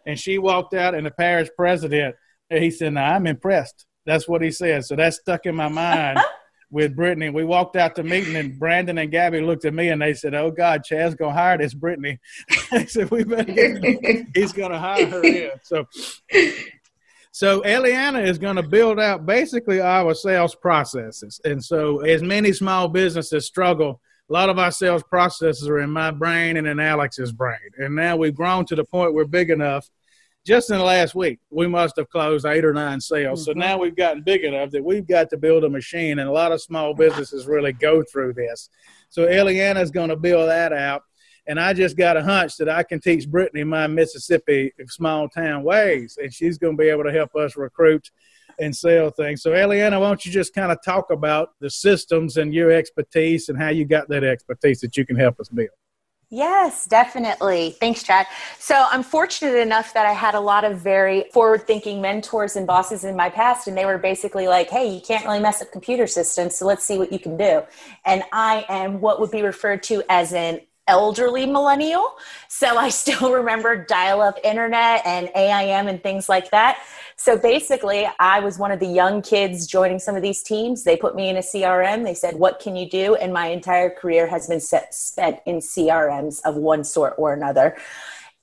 And 0.06 0.20
she 0.20 0.38
walked 0.38 0.74
out, 0.74 0.96
and 0.96 1.06
the 1.06 1.12
parish 1.12 1.50
president, 1.56 2.16
he 2.50 2.72
said, 2.72 2.94
"Now 2.94 3.14
I'm 3.14 3.28
impressed. 3.28 3.86
That's 4.06 4.28
what 4.28 4.42
he 4.42 4.50
said. 4.50 4.86
So 4.86 4.96
that 4.96 5.14
stuck 5.14 5.46
in 5.46 5.56
my 5.56 5.68
mind. 5.68 6.20
with 6.72 6.96
Brittany. 6.96 7.30
We 7.30 7.44
walked 7.44 7.76
out 7.76 7.96
the 7.96 8.04
meeting, 8.04 8.36
and 8.36 8.58
Brandon 8.58 8.98
and 8.98 9.12
Gabby 9.12 9.42
looked 9.42 9.66
at 9.66 9.74
me 9.74 9.90
and 9.90 10.02
they 10.02 10.14
said, 10.14 10.34
"Oh 10.34 10.52
God, 10.52 10.84
Chad's 10.84 11.16
gonna 11.16 11.34
hire 11.34 11.58
this 11.58 11.74
Brittany." 11.74 12.20
I 12.72 12.86
said, 12.86 13.12
"We 13.12 13.24
better 13.24 13.52
get 13.52 14.28
He's 14.36 14.54
gonna 14.54 14.80
hire 14.80 15.06
her 15.08 15.24
in." 15.24 15.52
So, 15.64 15.88
so 17.32 17.62
Eliana 17.62 18.26
is 18.26 18.38
to 18.58 18.64
build 18.64 19.00
out 19.00 19.26
basically 19.26 19.82
our 19.82 20.14
sales 20.14 20.56
processes, 20.56 21.40
and 21.44 21.64
so 21.64 22.00
as 22.00 22.22
many 22.22 22.54
small 22.54 22.88
businesses 22.88 23.46
struggle. 23.46 24.02
A 24.30 24.34
lot 24.34 24.50
of 24.50 24.60
our 24.60 24.70
sales 24.70 25.02
processes 25.02 25.68
are 25.68 25.80
in 25.80 25.90
my 25.90 26.12
brain 26.12 26.58
and 26.58 26.68
in 26.68 26.80
Alex's 26.80 27.32
brain. 27.32 27.58
And 27.80 27.96
now 27.96 28.16
we've 28.16 28.36
grown 28.36 28.64
to 28.68 28.76
the 28.76 28.84
point 28.84 29.16
we're 29.16 29.26
big 29.26 29.50
enough 29.50 29.90
just 30.46 30.72
in 30.72 30.78
the 30.78 30.84
last 30.84 31.16
week, 31.16 31.40
we 31.50 31.68
must 31.68 31.96
have 31.98 32.10
closed 32.10 32.46
eight 32.46 32.66
or 32.66 32.74
nine 32.74 33.02
sales. 33.02 33.42
Mm-hmm. 33.42 33.60
So 33.60 33.68
now 33.68 33.78
we've 33.78 33.96
gotten 33.96 34.24
big 34.24 34.44
enough 34.44 34.72
that 34.72 34.84
we've 34.84 35.08
got 35.08 35.30
to 35.32 35.38
build 35.38 35.64
a 35.64 35.70
machine, 35.70 36.20
and 36.20 36.30
a 36.30 36.32
lot 36.32 36.52
of 36.52 36.62
small 36.62 36.94
businesses 36.94 37.48
really 37.48 37.74
go 37.74 38.04
through 38.04 38.34
this. 38.34 38.70
So 39.10 39.28
Eliana 39.28 39.82
is 39.82 39.92
going 39.92 40.10
to 40.10 40.16
build 40.16 40.50
that 40.50 40.74
out. 40.74 41.04
And 41.48 41.60
I 41.60 41.74
just 41.74 41.98
got 41.98 42.16
a 42.16 42.24
hunch 42.24 42.58
that 42.58 42.70
I 42.70 42.84
can 42.84 43.00
teach 43.00 43.28
Brittany 43.28 43.64
my 43.64 43.88
Mississippi 43.88 44.72
small 44.88 45.28
town 45.30 45.64
ways, 45.64 46.18
and 46.22 46.32
she's 46.32 46.58
going 46.60 46.78
to 46.78 46.82
be 46.82 46.90
able 46.90 47.06
to 47.06 47.12
help 47.12 47.36
us 47.36 47.58
recruit 47.58 48.12
and 48.60 48.76
sell 48.76 49.10
things. 49.10 49.42
So, 49.42 49.52
Eliana, 49.52 50.00
why 50.00 50.08
don't 50.10 50.26
you 50.26 50.32
just 50.32 50.54
kind 50.54 50.72
of 50.72 50.78
talk 50.84 51.10
about 51.12 51.50
the 51.60 51.70
systems 51.70 52.38
and 52.38 52.54
your 52.54 52.72
expertise 52.72 53.50
and 53.50 53.58
how 53.60 53.70
you 53.70 53.86
got 53.86 54.10
that 54.10 54.24
expertise 54.24 54.80
that 54.82 54.96
you 54.96 55.06
can 55.06 55.16
help 55.16 55.40
us 55.40 55.50
build? 55.50 55.70
Yes, 56.32 56.86
definitely. 56.86 57.72
Thanks, 57.80 58.04
Chad. 58.04 58.28
So 58.60 58.86
I'm 58.92 59.02
fortunate 59.02 59.56
enough 59.56 59.94
that 59.96 60.06
I 60.06 60.12
had 60.12 60.36
a 60.36 60.40
lot 60.40 60.64
of 60.64 60.78
very 60.80 61.26
forward 61.34 61.66
thinking 61.66 62.02
mentors 62.02 62.56
and 62.56 62.68
bosses 62.68 63.04
in 63.04 63.16
my 63.16 63.30
past, 63.30 63.68
and 63.68 63.78
they 63.78 63.86
were 63.86 63.98
basically 63.98 64.48
like, 64.48 64.70
hey, 64.70 64.94
you 64.94 65.02
can't 65.02 65.26
really 65.26 65.40
mess 65.40 65.62
up 65.62 65.72
computer 65.72 66.06
systems, 66.06 66.56
so 66.56 66.68
let's 66.68 66.86
see 66.86 67.00
what 67.00 67.12
you 67.12 67.20
can 67.20 67.38
do. 67.38 67.64
And 68.06 68.24
I 68.32 68.66
am 68.70 69.02
what 69.02 69.20
would 69.20 69.32
be 69.32 69.42
referred 69.42 69.82
to 69.84 70.04
as 70.10 70.34
an 70.34 70.62
elderly 70.90 71.46
millennial. 71.46 72.18
So 72.50 72.78
I 72.78 72.90
still 73.02 73.32
remember 73.32 73.86
dial 73.86 74.22
up 74.22 74.38
internet 74.44 75.06
and 75.06 75.30
AIM 75.36 75.88
and 75.88 76.04
things 76.04 76.28
like 76.28 76.52
that. 76.52 76.80
So 77.16 77.38
basically, 77.38 78.08
I 78.20 78.40
was 78.40 78.58
one 78.58 78.72
of 78.72 78.80
the 78.80 78.88
young 78.88 79.22
kids 79.22 79.68
joining 79.68 80.00
some 80.00 80.16
of 80.16 80.22
these 80.22 80.42
teams. 80.42 80.84
They 80.84 80.98
put 80.98 81.16
me 81.16 81.30
in 81.30 81.38
a 81.38 81.42
CRM. 81.42 82.04
They 82.04 82.14
said, 82.14 82.36
What 82.36 82.60
can 82.60 82.76
you 82.76 82.90
do? 82.90 83.16
And 83.16 83.32
my 83.32 83.48
entire 83.48 83.90
career 83.90 84.28
has 84.28 84.48
been 84.48 84.60
set, 84.60 84.94
spent 84.94 85.40
in 85.46 85.58
CRMs 85.58 86.42
of 86.46 86.56
one 86.56 86.84
sort 86.84 87.14
or 87.18 87.34
another. 87.34 87.78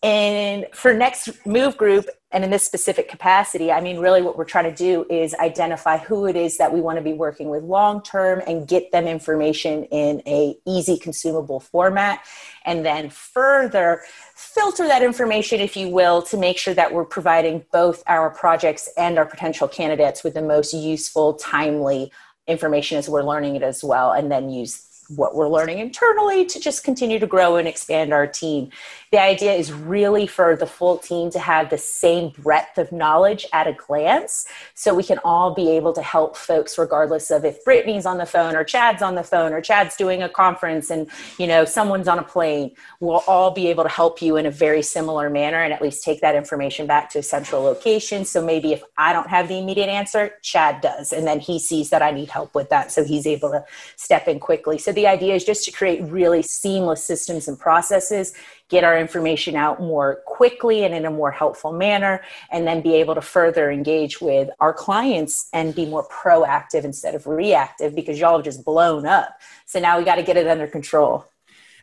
And 0.02 0.66
for 0.72 0.92
Next 0.92 1.44
Move 1.46 1.76
Group, 1.76 2.06
and 2.36 2.44
in 2.44 2.50
this 2.50 2.64
specific 2.64 3.08
capacity, 3.08 3.72
I 3.72 3.80
mean, 3.80 3.98
really 3.98 4.20
what 4.20 4.36
we're 4.36 4.44
trying 4.44 4.70
to 4.70 4.76
do 4.76 5.06
is 5.08 5.34
identify 5.36 5.96
who 5.96 6.26
it 6.26 6.36
is 6.36 6.58
that 6.58 6.70
we 6.70 6.82
want 6.82 6.98
to 6.98 7.02
be 7.02 7.14
working 7.14 7.48
with 7.48 7.62
long 7.62 8.02
term 8.02 8.42
and 8.46 8.68
get 8.68 8.92
them 8.92 9.06
information 9.06 9.84
in 9.84 10.20
a 10.26 10.54
easy 10.66 10.98
consumable 10.98 11.60
format. 11.60 12.22
And 12.66 12.84
then 12.84 13.08
further 13.08 14.02
filter 14.34 14.86
that 14.86 15.02
information, 15.02 15.60
if 15.60 15.78
you 15.78 15.88
will, 15.88 16.20
to 16.24 16.36
make 16.36 16.58
sure 16.58 16.74
that 16.74 16.92
we're 16.92 17.06
providing 17.06 17.64
both 17.72 18.02
our 18.06 18.28
projects 18.28 18.90
and 18.98 19.16
our 19.16 19.24
potential 19.24 19.66
candidates 19.66 20.22
with 20.22 20.34
the 20.34 20.42
most 20.42 20.74
useful, 20.74 21.32
timely 21.36 22.12
information 22.46 22.98
as 22.98 23.08
we're 23.08 23.22
learning 23.22 23.56
it 23.56 23.62
as 23.62 23.82
well, 23.82 24.12
and 24.12 24.30
then 24.30 24.50
use 24.50 24.86
what 25.08 25.34
we're 25.34 25.48
learning 25.48 25.78
internally 25.78 26.44
to 26.44 26.60
just 26.60 26.84
continue 26.84 27.18
to 27.18 27.26
grow 27.26 27.56
and 27.56 27.68
expand 27.68 28.12
our 28.12 28.26
team. 28.26 28.70
The 29.12 29.20
idea 29.20 29.52
is 29.52 29.72
really 29.72 30.26
for 30.26 30.56
the 30.56 30.66
full 30.66 30.98
team 30.98 31.30
to 31.30 31.38
have 31.38 31.70
the 31.70 31.78
same 31.78 32.30
breadth 32.30 32.78
of 32.78 32.90
knowledge 32.90 33.46
at 33.52 33.66
a 33.66 33.72
glance 33.72 34.46
so 34.74 34.94
we 34.94 35.04
can 35.04 35.18
all 35.24 35.54
be 35.54 35.70
able 35.70 35.92
to 35.92 36.02
help 36.02 36.36
folks 36.36 36.76
regardless 36.76 37.30
of 37.30 37.44
if 37.44 37.64
Brittany's 37.64 38.06
on 38.06 38.18
the 38.18 38.26
phone 38.26 38.56
or 38.56 38.64
Chad's 38.64 39.02
on 39.02 39.14
the 39.14 39.22
phone 39.22 39.52
or 39.52 39.60
Chad's 39.60 39.96
doing 39.96 40.22
a 40.22 40.28
conference 40.28 40.90
and 40.90 41.08
you 41.38 41.46
know 41.46 41.64
someone's 41.64 42.08
on 42.08 42.18
a 42.18 42.22
plane. 42.22 42.72
We'll 43.00 43.22
all 43.26 43.50
be 43.50 43.68
able 43.68 43.84
to 43.84 43.90
help 43.90 44.20
you 44.20 44.36
in 44.36 44.46
a 44.46 44.50
very 44.50 44.82
similar 44.82 45.30
manner 45.30 45.62
and 45.62 45.72
at 45.72 45.80
least 45.80 46.02
take 46.02 46.20
that 46.20 46.34
information 46.34 46.86
back 46.86 47.10
to 47.10 47.20
a 47.20 47.22
central 47.22 47.62
location. 47.62 48.24
So 48.24 48.44
maybe 48.44 48.72
if 48.72 48.82
I 48.98 49.12
don't 49.12 49.28
have 49.28 49.48
the 49.48 49.58
immediate 49.58 49.88
answer, 49.88 50.32
Chad 50.42 50.80
does 50.80 51.12
and 51.12 51.26
then 51.26 51.40
he 51.40 51.58
sees 51.58 51.90
that 51.90 52.02
I 52.02 52.10
need 52.10 52.30
help 52.30 52.54
with 52.54 52.70
that 52.70 52.90
so 52.90 53.04
he's 53.04 53.26
able 53.26 53.50
to 53.50 53.64
step 53.96 54.26
in 54.26 54.40
quickly. 54.40 54.78
So 54.78 54.92
the 54.92 55.06
idea 55.06 55.34
is 55.34 55.44
just 55.44 55.64
to 55.66 55.72
create 55.72 56.02
really 56.02 56.42
seamless 56.42 57.04
systems 57.04 57.48
and 57.48 57.58
processes, 57.58 58.32
get 58.68 58.84
our 58.84 58.98
information 58.98 59.54
out 59.54 59.80
more 59.80 60.22
quickly 60.26 60.84
and 60.84 60.94
in 60.94 61.04
a 61.04 61.10
more 61.10 61.30
helpful 61.30 61.72
manner, 61.72 62.20
and 62.50 62.66
then 62.66 62.80
be 62.80 62.94
able 62.94 63.14
to 63.14 63.20
further 63.20 63.70
engage 63.70 64.20
with 64.20 64.48
our 64.60 64.72
clients 64.72 65.48
and 65.52 65.74
be 65.74 65.86
more 65.86 66.06
proactive 66.08 66.84
instead 66.84 67.14
of 67.14 67.26
reactive 67.26 67.94
because 67.94 68.18
y'all 68.18 68.36
have 68.36 68.44
just 68.44 68.64
blown 68.64 69.06
up. 69.06 69.40
So 69.66 69.78
now 69.78 69.98
we 69.98 70.04
got 70.04 70.16
to 70.16 70.22
get 70.22 70.36
it 70.36 70.46
under 70.46 70.66
control. 70.66 71.26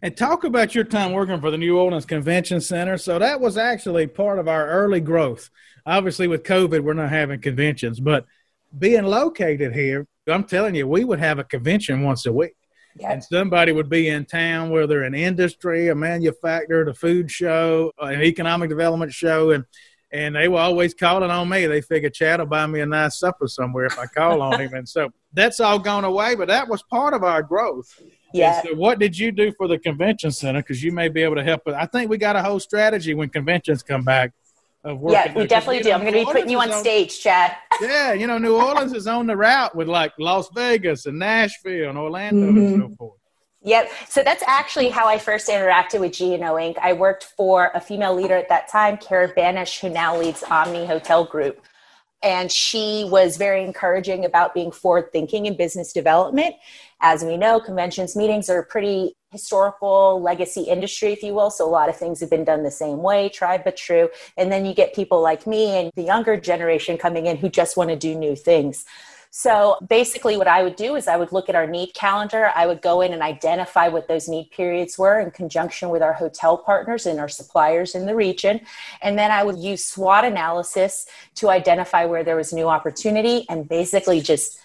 And 0.01 0.17
talk 0.17 0.43
about 0.43 0.75
your 0.75 0.83
time 0.83 1.13
working 1.13 1.39
for 1.39 1.49
the 1.49 1.57
New 1.57 1.77
Orleans 1.77 2.05
Convention 2.05 2.59
Center. 2.59 2.97
So 2.97 3.19
that 3.19 3.39
was 3.39 3.57
actually 3.57 4.07
part 4.07 4.37
of 4.37 4.49
our 4.49 4.67
early 4.67 4.99
growth. 4.99 5.49
Obviously, 5.85 6.27
with 6.27 6.43
COVID, 6.43 6.81
we're 6.81 6.93
not 6.93 7.09
having 7.09 7.39
conventions, 7.39 8.01
but 8.01 8.25
being 8.77 9.05
located 9.05 9.73
here, 9.73 10.05
I'm 10.27 10.43
telling 10.43 10.75
you, 10.75 10.87
we 10.87 11.05
would 11.05 11.19
have 11.19 11.39
a 11.39 11.43
convention 11.45 12.01
once 12.01 12.25
a 12.25 12.33
week. 12.33 12.55
Yep. 12.95 13.11
And 13.11 13.23
somebody 13.23 13.71
would 13.71 13.89
be 13.89 14.09
in 14.09 14.25
town, 14.25 14.69
whether 14.69 15.03
an 15.03 15.15
industry, 15.15 15.89
a 15.89 15.95
manufacturer, 15.95 16.83
a 16.83 16.93
food 16.93 17.31
show, 17.31 17.91
an 17.99 18.21
economic 18.21 18.69
development 18.69 19.11
show, 19.11 19.51
and 19.51 19.65
and 20.11 20.35
they 20.35 20.47
were 20.47 20.59
always 20.59 20.93
calling 20.93 21.31
on 21.31 21.49
me. 21.49 21.65
They 21.65 21.81
figured 21.81 22.13
Chad 22.13 22.39
will 22.39 22.45
buy 22.45 22.67
me 22.67 22.81
a 22.81 22.85
nice 22.85 23.19
supper 23.19 23.47
somewhere 23.47 23.85
if 23.85 23.97
I 23.97 24.05
call 24.05 24.43
on 24.43 24.61
him. 24.61 24.75
And 24.75 24.87
so 24.87 25.09
that's 25.33 25.59
all 25.59 25.79
gone 25.79 26.05
away, 26.05 26.35
but 26.35 26.47
that 26.49 26.67
was 26.67 26.83
part 26.83 27.15
of 27.15 27.23
our 27.23 27.41
growth. 27.41 27.99
Yeah. 28.31 28.61
So 28.61 28.75
what 28.75 28.99
did 28.99 29.17
you 29.17 29.31
do 29.31 29.51
for 29.57 29.67
the 29.67 29.79
convention 29.79 30.31
center? 30.31 30.59
Because 30.59 30.83
you 30.83 30.91
may 30.91 31.09
be 31.09 31.23
able 31.23 31.35
to 31.35 31.43
help. 31.43 31.61
I 31.67 31.87
think 31.87 32.11
we 32.11 32.17
got 32.17 32.35
a 32.35 32.43
whole 32.43 32.59
strategy 32.59 33.15
when 33.15 33.29
conventions 33.29 33.81
come 33.81 34.03
back 34.03 34.33
of 34.83 34.99
working. 34.99 35.31
Yeah, 35.31 35.33
we 35.35 35.47
definitely 35.47 35.81
do. 35.81 35.91
I'm 35.91 36.01
going 36.01 36.13
to 36.13 36.19
be 36.19 36.25
putting 36.25 36.49
you 36.49 36.59
on, 36.59 36.71
on 36.71 36.79
stage, 36.79 37.19
Chad. 37.19 37.55
Yeah, 37.83 38.13
you 38.13 38.27
know, 38.27 38.37
New 38.37 38.55
Orleans 38.55 38.93
is 38.93 39.07
on 39.07 39.27
the 39.27 39.35
route 39.35 39.75
with 39.75 39.87
like 39.87 40.13
Las 40.19 40.49
Vegas 40.53 41.05
and 41.05 41.19
Nashville 41.19 41.89
and 41.89 41.97
Orlando 41.97 42.47
mm-hmm. 42.47 42.57
and 42.57 42.81
so 42.81 42.95
forth. 42.95 43.19
Yep. 43.65 43.91
So 44.09 44.23
that's 44.23 44.43
actually 44.45 44.89
how 44.89 45.07
I 45.07 45.17
first 45.17 45.47
interacted 45.47 46.01
with 46.01 46.19
GNO 46.19 46.55
Inc. 46.55 46.77
I 46.79 46.91
worked 46.93 47.23
for 47.37 47.71
a 47.73 47.79
female 47.79 48.13
leader 48.13 48.35
at 48.35 48.49
that 48.49 48.69
time, 48.69 48.97
Kara 48.97 49.29
Banish, 49.29 49.79
who 49.79 49.89
now 49.89 50.17
leads 50.19 50.43
Omni 50.43 50.85
Hotel 50.85 51.23
Group. 51.23 51.61
And 52.21 52.51
she 52.51 53.07
was 53.09 53.37
very 53.37 53.63
encouraging 53.63 54.25
about 54.25 54.53
being 54.53 54.71
forward 54.71 55.11
thinking 55.11 55.45
in 55.45 55.55
business 55.55 55.93
development. 55.93 56.55
As 57.01 57.23
we 57.23 57.37
know, 57.37 57.59
conventions 57.59 58.15
meetings 58.15 58.49
are 58.49 58.63
pretty 58.63 59.15
historical 59.33 60.21
legacy 60.21 60.61
industry, 60.61 61.11
if 61.11 61.21
you 61.21 61.33
will. 61.33 61.49
So 61.49 61.67
a 61.67 61.69
lot 61.69 61.89
of 61.89 61.97
things 61.97 62.21
have 62.21 62.29
been 62.29 62.45
done 62.45 62.63
the 62.63 62.71
same 62.71 62.99
way, 62.99 63.27
tried 63.27 63.65
but 63.65 63.75
true. 63.75 64.09
And 64.37 64.49
then 64.51 64.65
you 64.65 64.73
get 64.73 64.95
people 64.95 65.21
like 65.21 65.45
me 65.45 65.71
and 65.77 65.91
the 65.95 66.03
younger 66.03 66.39
generation 66.39 66.97
coming 66.97 67.25
in 67.25 67.35
who 67.35 67.49
just 67.49 67.75
want 67.75 67.89
to 67.89 67.97
do 67.97 68.15
new 68.15 68.35
things. 68.35 68.85
So 69.35 69.77
basically, 69.89 70.37
what 70.37 70.47
I 70.47 70.61
would 70.61 70.75
do 70.75 70.95
is 70.95 71.07
I 71.07 71.17
would 71.17 71.31
look 71.31 71.49
at 71.49 71.55
our 71.55 71.65
need 71.65 71.95
calendar. 71.95 72.51
I 72.55 72.67
would 72.67 72.83
go 72.83 73.01
in 73.01 73.13
and 73.13 73.23
identify 73.23 73.87
what 73.87 74.07
those 74.07 74.29
need 74.29 74.51
periods 74.51 74.95
were 74.95 75.19
in 75.19 75.31
conjunction 75.31 75.89
with 75.89 76.03
our 76.03 76.13
hotel 76.13 76.55
partners 76.55 77.07
and 77.07 77.19
our 77.19 77.27
suppliers 77.27 77.95
in 77.95 78.05
the 78.05 78.13
region. 78.13 78.61
And 79.01 79.17
then 79.17 79.31
I 79.31 79.43
would 79.43 79.57
use 79.57 79.83
SWOT 79.85 80.23
analysis 80.23 81.07
to 81.37 81.49
identify 81.49 82.05
where 82.05 82.23
there 82.23 82.35
was 82.35 82.53
new 82.53 82.67
opportunity 82.69 83.47
and 83.49 83.67
basically 83.67 84.21
just 84.21 84.59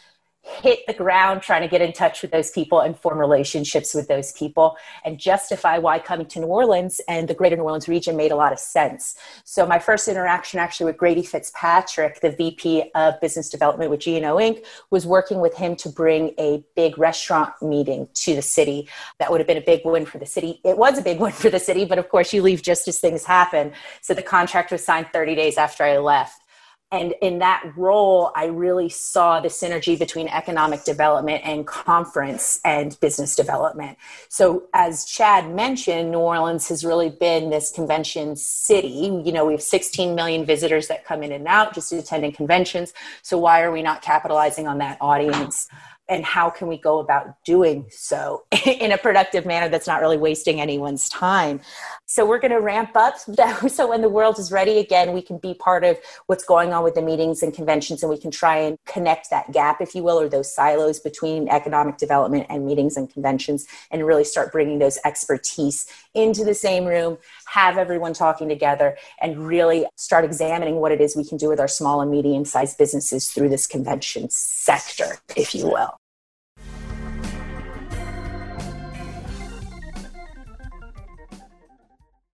hit 0.63 0.87
the 0.87 0.95
ground 0.95 1.43
trying 1.43 1.63
to 1.63 1.69
get 1.69 1.81
in 1.81 1.93
touch 1.93 2.23
with 2.23 2.31
those 2.31 2.51
people 2.51 2.81
and 2.81 2.99
form 2.99 3.19
relationships 3.19 3.95
with 3.95 4.09
those 4.09 4.33
people 4.33 4.77
and 5.05 5.19
justify 5.19 5.79
why 5.79 5.99
coming 5.99 6.27
to 6.27 6.41
New 6.41 6.47
Orleans 6.47 7.01
and 7.09 7.29
the 7.29 7.35
greater 7.35 7.57
New 7.57 7.63
Orleans 7.63 7.89
region 7.89 8.17
made 8.17 8.33
a 8.33 8.37
lot 8.37 8.53
of 8.53 8.59
sense. 8.59 9.17
So 9.45 9.67
my 9.67 9.79
first 9.79 10.09
interaction 10.09 10.59
actually 10.59 10.87
with 10.87 10.97
Grady 10.97 11.23
Fitzpatrick, 11.23 12.21
the 12.21 12.31
VP 12.31 12.91
of 12.95 13.21
Business 13.21 13.49
Development 13.49 13.91
with 13.91 14.05
GNO 14.07 14.37
Inc., 14.37 14.65
was 14.91 15.07
working 15.07 15.41
with 15.41 15.57
him 15.57 15.77
to 15.77 15.89
bring 15.89 16.35
a 16.39 16.65
big 16.75 16.99
restaurant 16.99 17.53
meeting 17.63 18.09
to 18.15 18.35
the 18.35 18.43
city. 18.43 18.89
That 19.19 19.31
would 19.31 19.41
have 19.41 19.47
been 19.47 19.59
a 19.59 19.63
big 19.63 19.83
win 19.85 20.07
for 20.07 20.19
the 20.19 20.27
city. 20.27 20.61
It 20.65 20.79
was 20.79 20.99
a 20.99 21.03
big 21.03 21.21
win 21.21 21.33
for 21.33 21.51
the 21.51 21.61
city, 21.61 21.85
but 21.85 21.99
of 21.99 22.09
course 22.09 22.33
you 22.33 22.43
leave 22.43 22.63
just 22.63 22.89
as 22.89 22.99
things 22.99 23.25
happen. 23.25 23.73
So 24.01 24.15
the 24.15 24.23
contract 24.23 24.73
was 24.73 24.85
signed 24.85 25.09
30 25.13 25.35
days 25.35 25.59
after 25.59 25.85
I 25.85 25.99
left 25.99 26.43
and 26.91 27.15
in 27.21 27.39
that 27.39 27.63
role 27.77 28.33
i 28.35 28.47
really 28.47 28.89
saw 28.89 29.41
the 29.41 29.49
synergy 29.49 29.99
between 29.99 30.29
economic 30.29 30.85
development 30.85 31.43
and 31.45 31.67
conference 31.67 32.61
and 32.65 32.99
business 33.01 33.37
development. 33.37 33.97
So 34.29 34.65
as 34.73 35.05
chad 35.05 35.55
mentioned 35.55 36.11
new 36.11 36.19
orleans 36.19 36.69
has 36.69 36.85
really 36.85 37.11
been 37.11 37.51
this 37.51 37.71
convention 37.71 38.37
city. 38.37 39.23
You 39.25 39.33
know 39.33 39.45
we 39.47 39.53
have 39.53 39.63
16 39.63 40.15
million 40.15 40.45
visitors 40.45 40.89
that 40.89 41.05
come 41.05 41.23
in 41.23 41.33
and 41.33 41.47
out 41.47 41.75
just 41.75 41.93
attending 41.93 42.33
conventions. 42.33 42.93
So 43.23 43.39
why 43.39 43.63
are 43.63 43.73
we 43.73 43.83
not 43.83 44.03
capitalizing 44.03 44.67
on 44.67 44.79
that 44.79 44.99
audience 45.01 45.69
and 46.09 46.25
how 46.25 46.49
can 46.51 46.69
we 46.69 46.79
go 46.79 46.99
about 46.99 47.35
doing 47.45 47.87
so 47.91 48.45
in 48.67 48.93
a 48.93 48.99
productive 48.99 49.45
manner 49.45 49.69
that's 49.69 49.87
not 49.87 50.01
really 50.01 50.17
wasting 50.17 50.61
anyone's 50.61 51.09
time. 51.09 51.61
So 52.07 52.25
we're 52.27 52.39
going 52.39 52.53
to 52.53 52.61
ramp 52.61 52.93
up. 52.95 53.17
So 53.69 53.89
when 53.89 54.03
the 54.03 54.09
world 54.09 54.39
is 54.39 54.51
ready 54.51 54.79
again 54.79 55.13
we 55.13 55.23
can 55.23 55.39
be 55.39 55.55
part 55.55 55.85
of 55.85 55.99
what's 56.27 56.45
going 56.45 56.73
on 56.73 56.83
with 56.83 56.95
the 56.95 57.03
meetings 57.03 57.43
and 57.43 57.53
conventions 57.53 58.03
and 58.03 58.11
we 58.11 58.19
can 58.19 58.31
try 58.31 58.57
and 58.57 58.79
connect 58.87 59.31
that 59.31 59.53
gap 59.53 59.81
if 59.81 59.95
you 59.95 60.03
will 60.03 60.19
or 60.19 60.29
those 60.29 60.53
silos 60.53 60.99
between 61.01 61.49
economic 61.49 61.97
development 61.99 62.47
and 62.49 62.67
meetings 62.67 62.97
and 62.97 63.13
conventions 63.13 63.67
and 63.91 64.07
really 64.07 64.25
start 64.25 64.53
bringing 64.53 64.79
those 64.79 64.99
expertise 65.05 65.87
into 66.15 66.45
the 66.45 66.55
same 66.55 66.85
room 66.85 67.19
have 67.47 67.79
everyone 67.79 68.13
talking 68.13 68.49
together 68.49 68.97
and 69.21 69.47
really 69.47 69.87
start 69.97 70.25
examining 70.25 70.77
what 70.77 70.93
it 70.93 71.01
is 71.01 71.17
we 71.17 71.25
can 71.25 71.39
do 71.39 71.49
with 71.49 71.61
our 71.61 71.69
small 71.69 72.01
and 72.01 72.11
medium 72.11 72.45
sized 72.45 72.79
businesses 72.79 73.31
through 73.31 73.49
this 73.49 73.67
convention 73.67 74.29
sector 74.31 75.19
if 75.37 75.55
you 75.55 75.67
will 75.67 75.98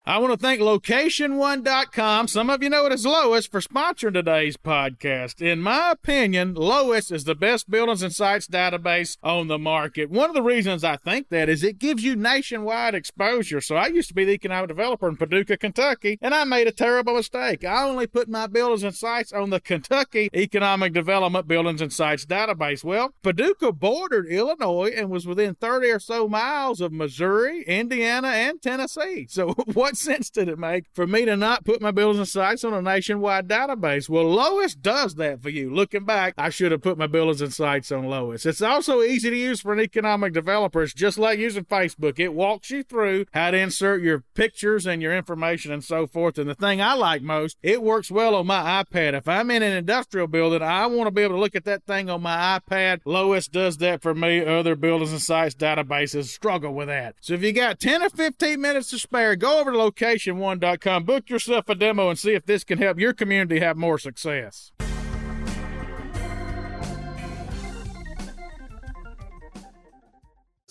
I 0.07 0.19
want 0.19 0.35
to 0.35 0.37
thank 0.37 0.61
location1.com. 0.61 2.29
Some 2.29 2.51
of 2.51 2.63
you 2.63 2.69
know 2.69 2.85
it 2.85 2.93
as 2.93 3.07
Lois 3.07 3.47
for 3.47 3.63
sponsoring 3.63 4.13
today's 4.13 4.59
podcast. 4.59 5.41
In 5.41 5.63
my 5.63 5.93
opinion, 5.93 6.53
Lois 6.53 7.11
is 7.11 7.25
the 7.25 7.35
best 7.35 7.71
buildings 7.71 8.03
and 8.03 8.13
sites 8.13 8.47
database 8.47 9.17
on 9.23 9.49
the 9.49 9.59
market. 9.59 10.11
One 10.11 10.29
of 10.29 10.35
the 10.35 10.43
reasons 10.43 10.85
I 10.85 10.97
think 10.97 11.31
that 11.31 11.49
is 11.49 11.65
it 11.65 11.79
gives 11.79 12.05
you 12.05 12.17
nationwide 12.17 12.95
exposure. 12.95 13.63
So 13.63 13.77
I 13.77 13.87
used 13.87 14.09
to 14.09 14.15
be 14.15 14.27
the 14.27 14.33
economic 14.33 14.69
developer 14.69 15.09
in 15.09 15.17
Paducah, 15.17 15.57
Kentucky, 15.57 16.19
and 16.21 16.35
I 16.35 16.45
made 16.45 16.67
a 16.67 16.73
terrible 16.73 17.15
mistake. 17.15 17.65
I 17.65 17.85
only 17.85 18.07
put 18.07 18.29
my 18.29 18.47
buildings 18.47 18.83
and 18.83 18.95
sites 18.95 19.33
on 19.33 19.49
the 19.49 19.61
Kentucky 19.61 20.29
Economic 20.35 20.93
Development 20.93 21.49
Buildings 21.49 21.81
and 21.81 21.91
Sites 21.91 22.27
database. 22.27 22.85
Well, 22.85 23.15
Paducah 23.23 23.73
bordered 23.73 24.27
Illinois 24.27 24.93
and 24.95 25.09
was 25.09 25.27
within 25.27 25.55
30 25.55 25.89
or 25.89 25.99
so 25.99 26.29
miles 26.29 26.83
of 26.83 26.93
Missouri, 26.93 27.63
Indiana, 27.63 28.29
and 28.29 28.61
Tennessee. 28.61 29.29
So 29.31 29.53
what 29.73 29.94
what 29.95 29.99
sense 30.15 30.29
did 30.29 30.49
it 30.49 30.59
make 30.59 30.87
for 30.93 31.07
me 31.07 31.25
to 31.25 31.37
not 31.37 31.65
put 31.65 31.81
my 31.81 31.93
buildings 31.93 32.19
and 32.19 32.29
sites 32.29 32.65
on 32.65 32.75
a 32.75 32.83
nationwide 32.83 33.49
database? 33.49 34.09
Well, 34.09 34.29
Lois 34.29 34.75
does 34.75 35.15
that 35.15 35.41
for 35.41 35.51
you. 35.51 35.73
Looking 35.73 36.05
back, 36.05 36.35
I 36.37 36.51
should 36.51 36.73
have 36.73 36.83
put 36.83 36.99
my 36.99 37.07
buildings 37.07 37.41
and 37.41 37.53
sites 37.53 37.93
on 37.93 38.07
Lois. 38.07 38.45
It's 38.45 38.61
also 38.61 39.03
easy 39.03 39.31
to 39.31 39.37
use 39.37 39.61
for 39.61 39.73
an 39.73 39.81
economic 39.81 40.33
developer. 40.33 40.83
It's 40.83 40.93
just 40.93 41.17
like 41.17 41.39
using 41.39 41.65
Facebook. 41.65 42.19
It 42.19 42.35
walks 42.35 42.71
you 42.71 42.83
through 42.83 43.27
how 43.33 43.53
to 43.53 43.57
insert 43.57 44.03
your 44.03 44.25
pictures 44.35 44.85
and 44.85 45.01
your 45.01 45.15
information 45.15 45.73
and 45.73 45.85
so 45.85 46.07
forth. 46.09 46.39
And 46.39 46.51
the 46.51 46.55
thing 46.55 46.81
I 46.81 46.95
like 46.95 47.23
most, 47.23 47.57
it 47.63 47.81
works 47.81 48.11
well 48.11 48.35
on 48.35 48.47
my 48.47 48.83
iPad. 48.83 49.15
If 49.15 49.29
I'm 49.29 49.51
in 49.51 49.63
an 49.63 49.73
industrial 49.73 50.27
building, 50.27 50.63
I 50.63 50.87
want 50.87 51.07
to 51.07 51.13
be 51.13 51.23
able 51.23 51.37
to 51.37 51.41
look 51.41 51.55
at 51.55 51.65
that 51.65 51.85
thing 51.85 52.11
on 52.11 52.23
my 52.23 52.59
iPad. 52.59 53.01
Lois 53.05 53.47
does 53.47 53.77
that 53.79 54.03
for 54.03 54.15
me. 54.15 54.45
Other 54.45 54.75
buildings 54.75 55.13
and 55.13 55.23
sites 55.23 55.55
databases 55.55 56.25
struggle 56.25 56.75
with 56.75 56.89
that. 56.89 57.15
So 57.21 57.35
if 57.35 57.43
you 57.43 57.53
got 57.53 57.79
10 57.79 58.03
or 58.03 58.11
15 58.11 58.61
minutes 58.61 58.91
to 58.91 58.99
spare, 58.99 59.37
go 59.37 59.61
over 59.61 59.71
to 59.71 59.79
location1.com. 59.91 61.05
Book 61.05 61.31
yourself 61.31 61.69
a 61.69 61.75
demo 61.75 62.09
and 62.09 62.19
see 62.19 62.33
if 62.33 62.47
this 62.47 62.65
can 62.65 62.79
help 62.79 62.99
your 62.99 63.13
community 63.13 63.61
have 63.61 63.77
more 63.77 63.99
success. 63.99 64.73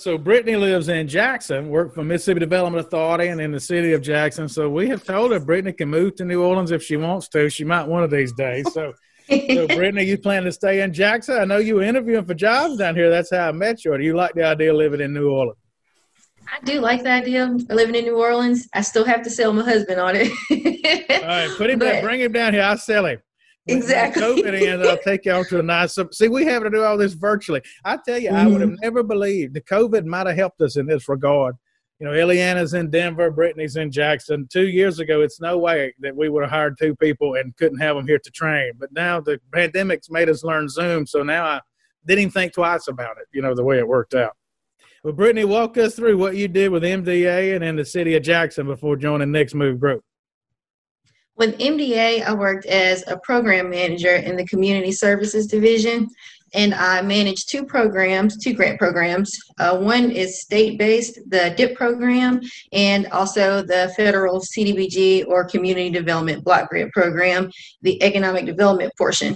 So 0.03 0.17
Brittany 0.17 0.58
lives 0.58 0.89
in 0.89 1.08
Jackson, 1.08 1.70
worked 1.70 1.96
for 1.96 2.03
Mississippi 2.03 2.41
Development 2.41 2.86
Authority 2.86 3.27
and 3.27 3.39
in 3.39 3.53
the 3.53 3.60
city 3.60 3.93
of 3.93 4.01
Jackson. 4.01 4.50
So 4.50 4.70
we 4.70 4.89
have 4.89 5.05
told 5.05 5.32
her 5.32 5.39
Brittany 5.39 5.72
can 5.72 5.88
move 5.88 6.15
to 6.15 6.25
New 6.25 6.43
Orleans 6.43 6.72
if 6.72 6.84
she 6.84 6.98
wants 6.98 7.29
to. 7.29 7.50
She 7.50 7.63
might 7.63 7.88
one 7.88 8.03
of 8.03 8.12
these 8.12 8.34
days. 8.34 8.65
So, 8.74 8.91
so 9.29 9.67
Brittany, 9.67 10.03
you 10.03 10.17
plan 10.17 10.43
to 10.43 10.51
stay 10.51 10.82
in 10.82 10.91
Jackson? 10.91 11.38
I 11.39 11.46
know 11.46 11.55
you 11.55 11.75
were 11.75 11.84
interviewing 11.84 12.25
for 12.25 12.34
jobs 12.34 12.75
down 12.75 12.96
here. 12.96 13.10
That's 13.10 13.32
how 13.34 13.48
I 13.48 13.51
met 13.53 13.86
you. 13.86 13.93
Or 13.93 13.98
do 13.98 14.03
you 14.03 14.13
like 14.13 14.34
the 14.34 14.43
idea 14.43 14.72
of 14.72 14.77
living 14.77 15.00
in 15.00 15.13
New 15.13 15.29
Orleans? 15.29 15.62
I 16.51 16.63
do 16.63 16.79
like 16.79 17.03
the 17.03 17.12
idea 17.12 17.45
of 17.45 17.69
living 17.69 17.95
in 17.95 18.05
New 18.05 18.17
Orleans. 18.17 18.67
I 18.73 18.81
still 18.81 19.05
have 19.05 19.21
to 19.23 19.29
sell 19.29 19.53
my 19.53 19.63
husband 19.63 20.00
on 20.00 20.15
it. 20.15 20.31
All 21.21 21.27
right, 21.27 21.50
put 21.57 21.69
him 21.69 21.79
but, 21.79 21.91
down, 21.91 22.03
bring 22.03 22.21
him 22.21 22.31
down 22.31 22.53
here. 22.53 22.63
I'll 22.63 22.77
sell 22.77 23.05
him. 23.05 23.19
Exactly. 23.67 24.21
COVID 24.21 24.73
and 24.73 24.83
I'll 24.83 24.97
take 24.97 25.25
y'all 25.25 25.45
to 25.45 25.59
a 25.59 25.63
nice. 25.63 25.97
See, 26.12 26.27
we 26.27 26.45
have 26.45 26.63
to 26.63 26.69
do 26.69 26.83
all 26.83 26.97
this 26.97 27.13
virtually. 27.13 27.62
I 27.85 27.97
tell 28.05 28.19
you, 28.19 28.29
mm-hmm. 28.29 28.35
I 28.35 28.47
would 28.47 28.62
have 28.62 28.71
mm-hmm. 28.71 28.83
never 28.83 29.03
believed 29.03 29.53
the 29.53 29.62
COVID 29.62 30.05
might 30.05 30.27
have 30.27 30.35
helped 30.35 30.62
us 30.62 30.75
in 30.75 30.85
this 30.85 31.07
regard. 31.07 31.55
You 32.00 32.07
know, 32.07 32.13
Eliana's 32.13 32.73
in 32.73 32.89
Denver, 32.89 33.31
Brittany's 33.31 33.77
in 33.77 33.89
Jackson. 33.89 34.47
Two 34.51 34.67
years 34.67 35.00
ago, 35.00 35.21
it's 35.21 35.39
no 35.39 35.57
way 35.57 35.93
that 36.00 36.13
we 36.13 36.27
would 36.27 36.43
have 36.43 36.51
hired 36.51 36.77
two 36.77 36.95
people 36.97 37.35
and 37.35 37.55
couldn't 37.55 37.79
have 37.79 37.95
them 37.95 38.05
here 38.05 38.19
to 38.19 38.31
train. 38.31 38.73
But 38.77 38.91
now 38.91 39.21
the 39.21 39.39
pandemic's 39.53 40.09
made 40.09 40.27
us 40.27 40.43
learn 40.43 40.67
Zoom, 40.67 41.07
so 41.07 41.23
now 41.23 41.45
I 41.45 41.62
didn't 42.05 42.23
even 42.23 42.31
think 42.31 42.53
twice 42.53 42.89
about 42.89 43.17
it. 43.17 43.27
You 43.31 43.41
know, 43.41 43.55
the 43.55 43.63
way 43.63 43.77
it 43.77 43.88
worked 43.88 44.15
out. 44.15 44.35
Well, 45.03 45.12
Brittany, 45.12 45.43
walk 45.43 45.77
us 45.77 45.95
through 45.95 46.17
what 46.17 46.38
you 46.38 46.48
did 46.48 46.72
with 46.72 46.83
MDA 46.83 47.55
and 47.55 47.63
in 47.63 47.75
the 47.75 47.83
city 47.83 48.15
of 48.15 48.24
Jackson 48.24 48.67
before 48.67 48.95
joining 48.95 49.33
Next 49.33 49.53
Move 49.53 49.77
Group. 49.77 50.01
With 51.36 51.57
MDA, 51.60 52.24
I 52.24 52.33
worked 52.33 52.65
as 52.67 53.03
a 53.07 53.17
program 53.17 53.69
manager 53.69 54.15
in 54.15 54.38
the 54.38 54.45
Community 54.45 54.93
Services 54.93 55.45
Division, 55.45 56.07
and 56.53 56.74
I 56.74 57.01
managed 57.01 57.50
two 57.50 57.65
programs, 57.65 58.38
two 58.38 58.53
grant 58.53 58.79
programs. 58.79 59.38
Uh, 59.60 59.77
one 59.77 60.10
is 60.10 60.39
state 60.39 60.79
based, 60.79 61.19
the 61.27 61.53
DIP 61.57 61.75
program, 61.75 62.39
and 62.72 63.07
also 63.07 63.62
the 63.62 63.91
federal 63.98 64.39
CDBG 64.39 65.27
or 65.27 65.43
Community 65.43 65.89
Development 65.89 66.41
Block 66.45 66.69
Grant 66.69 66.93
Program, 66.93 67.51
the 67.81 68.01
economic 68.01 68.45
development 68.45 68.93
portion. 68.98 69.36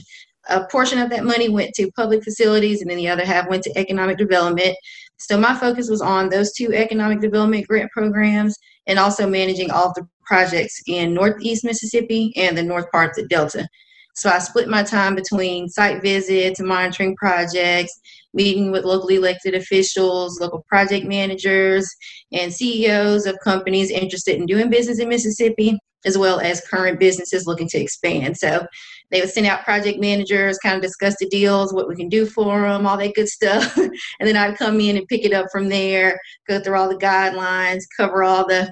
A 0.50 0.66
portion 0.68 1.00
of 1.00 1.10
that 1.10 1.26
money 1.26 1.50
went 1.50 1.74
to 1.74 1.92
public 1.92 2.24
facilities, 2.24 2.82
and 2.82 2.90
then 2.90 2.98
the 2.98 3.10
other 3.10 3.26
half 3.26 3.50
went 3.50 3.64
to 3.64 3.78
economic 3.78 4.18
development. 4.18 4.78
So 5.18 5.38
my 5.38 5.56
focus 5.56 5.90
was 5.90 6.02
on 6.02 6.30
those 6.30 6.54
two 6.54 6.74
economic 6.74 7.20
development 7.20 7.68
grant 7.68 7.92
programs 7.92 8.56
and 8.88 9.00
also 9.00 9.28
managing 9.28 9.72
all 9.72 9.92
the 9.96 10.08
projects 10.26 10.82
in 10.88 11.14
Northeast 11.14 11.64
Mississippi 11.64 12.34
and 12.36 12.58
the 12.58 12.64
north 12.64 12.90
parts 12.92 13.18
of 13.18 13.24
the 13.24 13.36
Delta. 13.36 13.68
So 14.16 14.30
I 14.30 14.40
split 14.40 14.68
my 14.68 14.82
time 14.82 15.14
between 15.14 15.70
site 15.70 16.02
visits 16.02 16.60
monitoring 16.60 17.16
projects, 17.18 18.00
meeting 18.34 18.72
with 18.72 18.84
locally 18.84 19.16
elected 19.16 19.54
officials, 19.54 20.40
local 20.40 20.66
project 20.68 21.06
managers, 21.06 21.88
and 22.32 22.52
CEOs 22.52 23.28
of 23.28 23.38
companies 23.44 23.92
interested 23.92 24.36
in 24.38 24.48
doing 24.48 24.72
business 24.72 25.00
in 25.00 25.10
Mississippi, 25.10 25.78
as 26.06 26.18
well 26.18 26.40
as 26.40 26.66
current 26.68 27.00
businesses 27.00 27.46
looking 27.46 27.68
to 27.70 27.78
expand. 27.78 28.38
So 28.38 28.66
they 29.12 29.22
would 29.22 29.30
send 29.30 29.46
out 29.46 29.64
project 29.64 30.00
managers, 30.00 30.58
kind 30.58 30.76
of 30.76 30.82
discuss 30.82 31.16
the 31.20 31.28
deals, 31.30 31.74
what 31.74 31.88
we 31.88 31.96
can 31.96 32.10
do 32.10 32.26
for 32.26 32.62
them, 32.62 32.86
all 32.86 32.98
that 32.98 33.16
good 33.16 33.30
stuff. 33.30 33.76
and 33.78 33.92
then 34.20 34.36
I'd 34.36 34.58
come 34.58 34.80
in 34.82 34.98
and 34.98 35.08
pick 35.08 35.24
it 35.24 35.34
up 35.34 35.48
from 35.52 35.70
there, 35.70 36.20
go 36.48 36.60
through 36.60 36.78
all 36.78 36.90
the 36.90 36.96
guidelines, 36.96 37.84
cover 37.98 38.24
all 38.24 38.46
the 38.46 38.72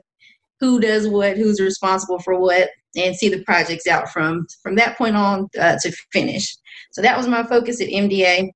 who 0.59 0.79
does 0.79 1.07
what, 1.07 1.37
who's 1.37 1.59
responsible 1.59 2.19
for 2.19 2.39
what, 2.39 2.69
and 2.95 3.15
see 3.15 3.29
the 3.29 3.43
projects 3.43 3.87
out 3.87 4.09
from 4.09 4.45
from 4.63 4.75
that 4.75 4.97
point 4.97 5.15
on 5.15 5.47
uh, 5.59 5.77
to 5.81 5.91
finish. 6.11 6.55
So 6.91 7.01
that 7.01 7.17
was 7.17 7.27
my 7.27 7.43
focus 7.43 7.81
at 7.81 7.89
MDA. 7.89 8.49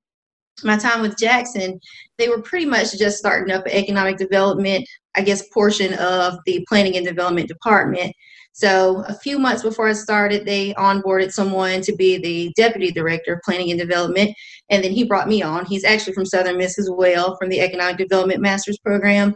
My 0.63 0.77
time 0.77 1.01
with 1.01 1.17
Jackson, 1.17 1.79
they 2.17 2.27
were 2.27 2.41
pretty 2.41 2.65
much 2.65 2.98
just 2.98 3.17
starting 3.17 3.53
up 3.53 3.65
an 3.65 3.71
economic 3.71 4.17
development, 4.17 4.88
I 5.15 5.21
guess, 5.21 5.48
portion 5.50 5.93
of 5.93 6.38
the 6.45 6.65
planning 6.67 6.98
and 6.98 7.05
development 7.05 7.48
department. 7.48 8.13
So 8.53 9.03
a 9.08 9.13
few 9.13 9.39
months 9.39 9.63
before 9.63 9.88
I 9.88 9.94
started, 9.94 10.46
they 10.46 10.74
onboarded 10.74 11.32
someone 11.32 11.82
to 11.82 11.96
be 11.96 12.18
the 12.18 12.51
deputy 12.56 12.91
director 12.91 13.36
of 13.36 13.41
planning 13.44 13.72
and 13.72 13.79
development, 13.79 14.36
and 14.70 14.84
then 14.84 14.91
he 14.91 15.06
brought 15.06 15.29
me 15.29 15.41
on. 15.41 15.65
He's 15.65 15.86
actually 15.86 16.13
from 16.13 16.25
Southern 16.25 16.58
Miss 16.58 16.77
as 16.77 16.89
well, 16.91 17.38
from 17.38 17.50
the 17.50 17.62
economic 17.62 17.98
development 17.98 18.41
master's 18.41 18.77
program. 18.79 19.36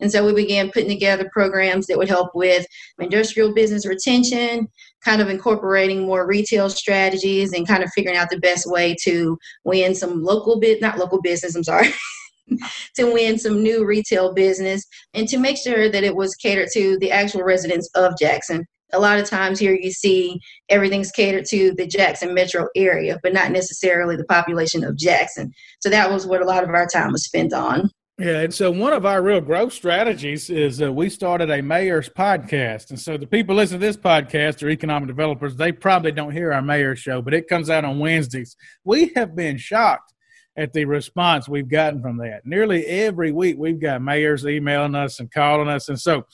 And 0.00 0.10
so 0.10 0.26
we 0.26 0.34
began 0.34 0.70
putting 0.70 0.88
together 0.88 1.30
programs 1.32 1.86
that 1.86 1.98
would 1.98 2.08
help 2.08 2.34
with 2.34 2.66
industrial 2.98 3.54
business 3.54 3.86
retention, 3.86 4.68
kind 5.04 5.22
of 5.22 5.28
incorporating 5.28 6.04
more 6.04 6.26
retail 6.26 6.68
strategies 6.68 7.52
and 7.52 7.66
kind 7.66 7.84
of 7.84 7.90
figuring 7.94 8.16
out 8.16 8.30
the 8.30 8.40
best 8.40 8.68
way 8.68 8.96
to 9.02 9.38
win 9.64 9.94
some 9.94 10.22
local 10.22 10.58
bit 10.58 10.80
not 10.80 10.98
local 10.98 11.20
business, 11.22 11.54
I'm 11.54 11.64
sorry. 11.64 11.88
to 12.96 13.12
win 13.12 13.38
some 13.38 13.62
new 13.62 13.84
retail 13.84 14.32
business 14.32 14.84
and 15.14 15.28
to 15.28 15.38
make 15.38 15.56
sure 15.56 15.88
that 15.88 16.04
it 16.04 16.16
was 16.16 16.34
catered 16.36 16.68
to 16.72 16.98
the 16.98 17.10
actual 17.10 17.42
residents 17.42 17.88
of 17.94 18.18
Jackson. 18.18 18.64
A 18.92 18.98
lot 18.98 19.18
of 19.18 19.28
times 19.28 19.58
here 19.58 19.74
you 19.74 19.90
see 19.90 20.38
everything's 20.68 21.10
catered 21.10 21.46
to 21.46 21.74
the 21.74 21.86
Jackson 21.86 22.32
metro 22.32 22.68
area, 22.76 23.18
but 23.22 23.32
not 23.32 23.50
necessarily 23.50 24.16
the 24.16 24.24
population 24.24 24.84
of 24.84 24.96
Jackson. 24.96 25.52
So 25.80 25.88
that 25.90 26.10
was 26.10 26.26
what 26.26 26.42
a 26.42 26.44
lot 26.44 26.62
of 26.62 26.70
our 26.70 26.86
time 26.86 27.12
was 27.12 27.24
spent 27.24 27.52
on. 27.52 27.90
Yeah, 28.16 28.42
and 28.42 28.54
so 28.54 28.70
one 28.70 28.92
of 28.92 29.04
our 29.04 29.20
real 29.20 29.40
growth 29.40 29.72
strategies 29.72 30.48
is 30.48 30.80
uh, 30.80 30.92
we 30.92 31.10
started 31.10 31.50
a 31.50 31.60
mayor's 31.60 32.08
podcast, 32.08 32.90
and 32.90 33.00
so 33.00 33.16
the 33.16 33.26
people 33.26 33.56
listen 33.56 33.80
to 33.80 33.84
this 33.84 33.96
podcast 33.96 34.62
are 34.62 34.68
economic 34.68 35.08
developers. 35.08 35.56
They 35.56 35.72
probably 35.72 36.12
don't 36.12 36.30
hear 36.30 36.52
our 36.52 36.62
mayor's 36.62 37.00
show, 37.00 37.22
but 37.22 37.34
it 37.34 37.48
comes 37.48 37.70
out 37.70 37.84
on 37.84 37.98
Wednesdays. 37.98 38.56
We 38.84 39.10
have 39.16 39.34
been 39.34 39.58
shocked 39.58 40.13
at 40.56 40.72
the 40.72 40.84
response 40.84 41.48
we've 41.48 41.68
gotten 41.68 42.00
from 42.00 42.16
that. 42.18 42.42
Nearly 42.44 42.84
every 42.86 43.32
week, 43.32 43.56
we've 43.58 43.80
got 43.80 44.02
mayors 44.02 44.46
emailing 44.46 44.94
us 44.94 45.20
and 45.20 45.30
calling 45.30 45.68
us, 45.68 45.88
and 45.88 46.00
so 46.00 46.24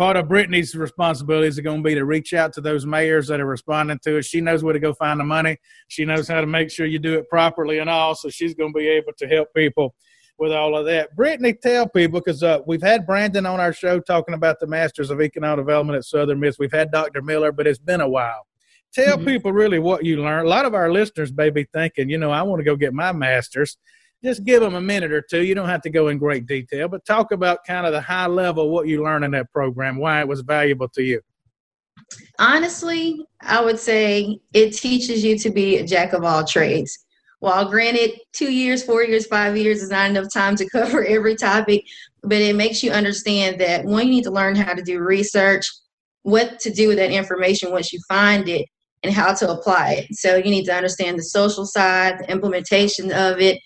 part 0.00 0.16
of 0.16 0.28
Brittany's 0.28 0.74
responsibilities 0.74 1.58
are 1.58 1.62
going 1.62 1.82
to 1.82 1.86
be 1.86 1.94
to 1.94 2.04
reach 2.04 2.32
out 2.32 2.54
to 2.54 2.62
those 2.62 2.86
mayors 2.86 3.28
that 3.28 3.38
are 3.38 3.46
responding 3.46 3.98
to 4.04 4.18
us. 4.18 4.24
She 4.24 4.40
knows 4.40 4.64
where 4.64 4.72
to 4.72 4.80
go 4.80 4.94
find 4.94 5.20
the 5.20 5.24
money. 5.24 5.58
She 5.88 6.06
knows 6.06 6.26
how 6.26 6.40
to 6.40 6.46
make 6.46 6.70
sure 6.70 6.86
you 6.86 6.98
do 6.98 7.18
it 7.18 7.28
properly 7.28 7.80
and 7.80 7.90
all. 7.90 8.14
So 8.14 8.30
she's 8.30 8.54
going 8.54 8.72
to 8.72 8.78
be 8.78 8.88
able 8.88 9.12
to 9.18 9.28
help 9.28 9.48
people 9.54 9.94
with 10.38 10.52
all 10.52 10.74
of 10.74 10.86
that. 10.86 11.14
Brittany, 11.14 11.52
tell 11.52 11.86
people 11.86 12.18
because 12.18 12.42
uh, 12.42 12.60
we've 12.66 12.82
had 12.82 13.06
Brandon 13.06 13.44
on 13.44 13.60
our 13.60 13.74
show 13.74 14.00
talking 14.00 14.34
about 14.34 14.58
the 14.58 14.66
Masters 14.66 15.10
of 15.10 15.20
Economic 15.20 15.66
Development 15.66 15.98
at 15.98 16.04
Southern 16.04 16.40
Miss. 16.40 16.58
We've 16.58 16.72
had 16.72 16.90
Dr. 16.90 17.20
Miller, 17.20 17.52
but 17.52 17.66
it's 17.66 17.78
been 17.78 18.00
a 18.00 18.08
while. 18.08 18.46
Tell 18.92 19.16
mm-hmm. 19.16 19.26
people 19.26 19.52
really 19.52 19.78
what 19.78 20.04
you 20.04 20.22
learned. 20.22 20.46
A 20.46 20.50
lot 20.50 20.64
of 20.64 20.74
our 20.74 20.90
listeners 20.90 21.32
may 21.32 21.50
be 21.50 21.64
thinking, 21.72 22.08
you 22.08 22.18
know, 22.18 22.30
I 22.30 22.42
want 22.42 22.60
to 22.60 22.64
go 22.64 22.76
get 22.76 22.92
my 22.92 23.12
master's. 23.12 23.76
Just 24.22 24.44
give 24.44 24.60
them 24.60 24.74
a 24.74 24.80
minute 24.80 25.12
or 25.12 25.22
two. 25.22 25.42
You 25.42 25.54
don't 25.54 25.68
have 25.68 25.80
to 25.82 25.90
go 25.90 26.08
in 26.08 26.18
great 26.18 26.46
detail, 26.46 26.88
but 26.88 27.06
talk 27.06 27.32
about 27.32 27.64
kind 27.66 27.86
of 27.86 27.92
the 27.92 28.00
high 28.00 28.26
level 28.26 28.70
what 28.70 28.86
you 28.86 29.02
learned 29.02 29.24
in 29.24 29.30
that 29.30 29.50
program, 29.50 29.96
why 29.96 30.20
it 30.20 30.28
was 30.28 30.42
valuable 30.42 30.88
to 30.90 31.02
you. 31.02 31.20
Honestly, 32.38 33.24
I 33.40 33.64
would 33.64 33.78
say 33.78 34.38
it 34.52 34.72
teaches 34.72 35.24
you 35.24 35.38
to 35.38 35.50
be 35.50 35.78
a 35.78 35.86
jack 35.86 36.12
of 36.12 36.24
all 36.24 36.44
trades 36.44 36.98
while 37.40 37.68
granted, 37.68 38.20
two 38.32 38.52
years, 38.52 38.82
four 38.82 39.02
years, 39.02 39.26
five 39.26 39.56
years 39.56 39.82
is 39.82 39.90
not 39.90 40.10
enough 40.10 40.32
time 40.32 40.56
to 40.56 40.68
cover 40.72 41.04
every 41.04 41.34
topic, 41.34 41.84
but 42.22 42.38
it 42.38 42.54
makes 42.54 42.82
you 42.82 42.92
understand 42.92 43.60
that 43.60 43.84
one, 43.84 44.06
you 44.06 44.10
need 44.10 44.24
to 44.24 44.30
learn 44.30 44.54
how 44.54 44.74
to 44.74 44.82
do 44.82 45.00
research, 45.00 45.66
what 46.22 46.60
to 46.60 46.70
do 46.70 46.88
with 46.88 46.98
that 46.98 47.10
information 47.10 47.72
once 47.72 47.92
you 47.92 48.00
find 48.08 48.48
it, 48.48 48.66
and 49.02 49.12
how 49.12 49.34
to 49.34 49.50
apply 49.50 49.92
it. 49.92 50.14
So 50.14 50.36
you 50.36 50.50
need 50.50 50.64
to 50.64 50.74
understand 50.74 51.18
the 51.18 51.24
social 51.24 51.64
side, 51.64 52.18
the 52.18 52.30
implementation 52.30 53.12
of 53.12 53.40
it, 53.40 53.58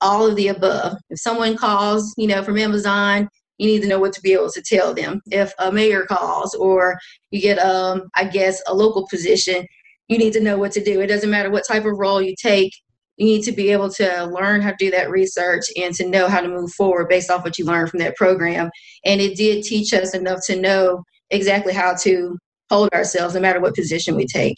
all 0.00 0.26
of 0.26 0.36
the 0.36 0.48
above. 0.48 0.96
If 1.10 1.20
someone 1.20 1.56
calls, 1.56 2.12
you 2.16 2.26
know, 2.26 2.42
from 2.42 2.58
Amazon, 2.58 3.28
you 3.58 3.66
need 3.66 3.82
to 3.82 3.88
know 3.88 3.98
what 3.98 4.12
to 4.14 4.20
be 4.20 4.32
able 4.32 4.50
to 4.50 4.62
tell 4.62 4.92
them. 4.92 5.20
If 5.26 5.52
a 5.58 5.70
mayor 5.70 6.04
calls 6.04 6.54
or 6.54 6.98
you 7.30 7.40
get, 7.40 7.58
um, 7.58 8.02
I 8.14 8.24
guess, 8.24 8.60
a 8.66 8.74
local 8.74 9.06
position, 9.08 9.66
you 10.08 10.18
need 10.18 10.32
to 10.34 10.40
know 10.40 10.58
what 10.58 10.72
to 10.72 10.84
do. 10.84 11.00
It 11.00 11.06
doesn't 11.06 11.30
matter 11.30 11.50
what 11.50 11.66
type 11.66 11.84
of 11.84 11.96
role 11.96 12.20
you 12.20 12.34
take 12.40 12.72
you 13.16 13.26
need 13.26 13.42
to 13.42 13.52
be 13.52 13.70
able 13.70 13.90
to 13.90 14.26
learn 14.26 14.60
how 14.60 14.70
to 14.70 14.76
do 14.78 14.90
that 14.90 15.10
research 15.10 15.64
and 15.76 15.94
to 15.94 16.08
know 16.08 16.28
how 16.28 16.40
to 16.40 16.48
move 16.48 16.72
forward 16.72 17.08
based 17.08 17.30
off 17.30 17.44
what 17.44 17.58
you 17.58 17.64
learned 17.64 17.90
from 17.90 18.00
that 18.00 18.16
program. 18.16 18.70
And 19.04 19.20
it 19.20 19.36
did 19.36 19.62
teach 19.62 19.92
us 19.92 20.14
enough 20.14 20.40
to 20.46 20.60
know 20.60 21.04
exactly 21.30 21.72
how 21.72 21.94
to 22.02 22.36
hold 22.70 22.88
ourselves 22.92 23.34
no 23.34 23.40
matter 23.40 23.60
what 23.60 23.74
position 23.74 24.16
we 24.16 24.26
take. 24.26 24.56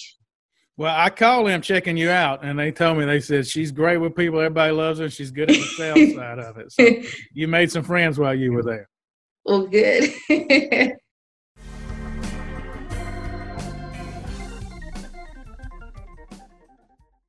Well, 0.79 0.95
I 0.95 1.09
called 1.09 1.49
them 1.49 1.63
checking 1.63 1.97
you 1.97 2.11
out, 2.11 2.45
and 2.45 2.59
they 2.59 2.71
told 2.71 2.99
me 2.99 3.07
they 3.07 3.21
said 3.21 3.47
she's 3.47 3.73
great 3.73 3.97
with 3.97 4.15
people. 4.15 4.41
Everybody 4.41 4.73
loves 4.73 4.99
her. 4.99 5.09
She's 5.09 5.31
good 5.31 5.51
at 5.51 5.57
the 5.57 5.63
sales 5.63 6.15
side 6.15 6.39
of 6.39 6.59
it. 6.59 6.71
So 6.73 6.87
you 7.33 7.49
made 7.49 7.71
some 7.71 7.83
friends 7.83 8.19
while 8.19 8.35
you 8.35 8.53
were 8.53 8.63
there. 8.63 8.89
Well, 9.45 9.67
good. 9.67 10.13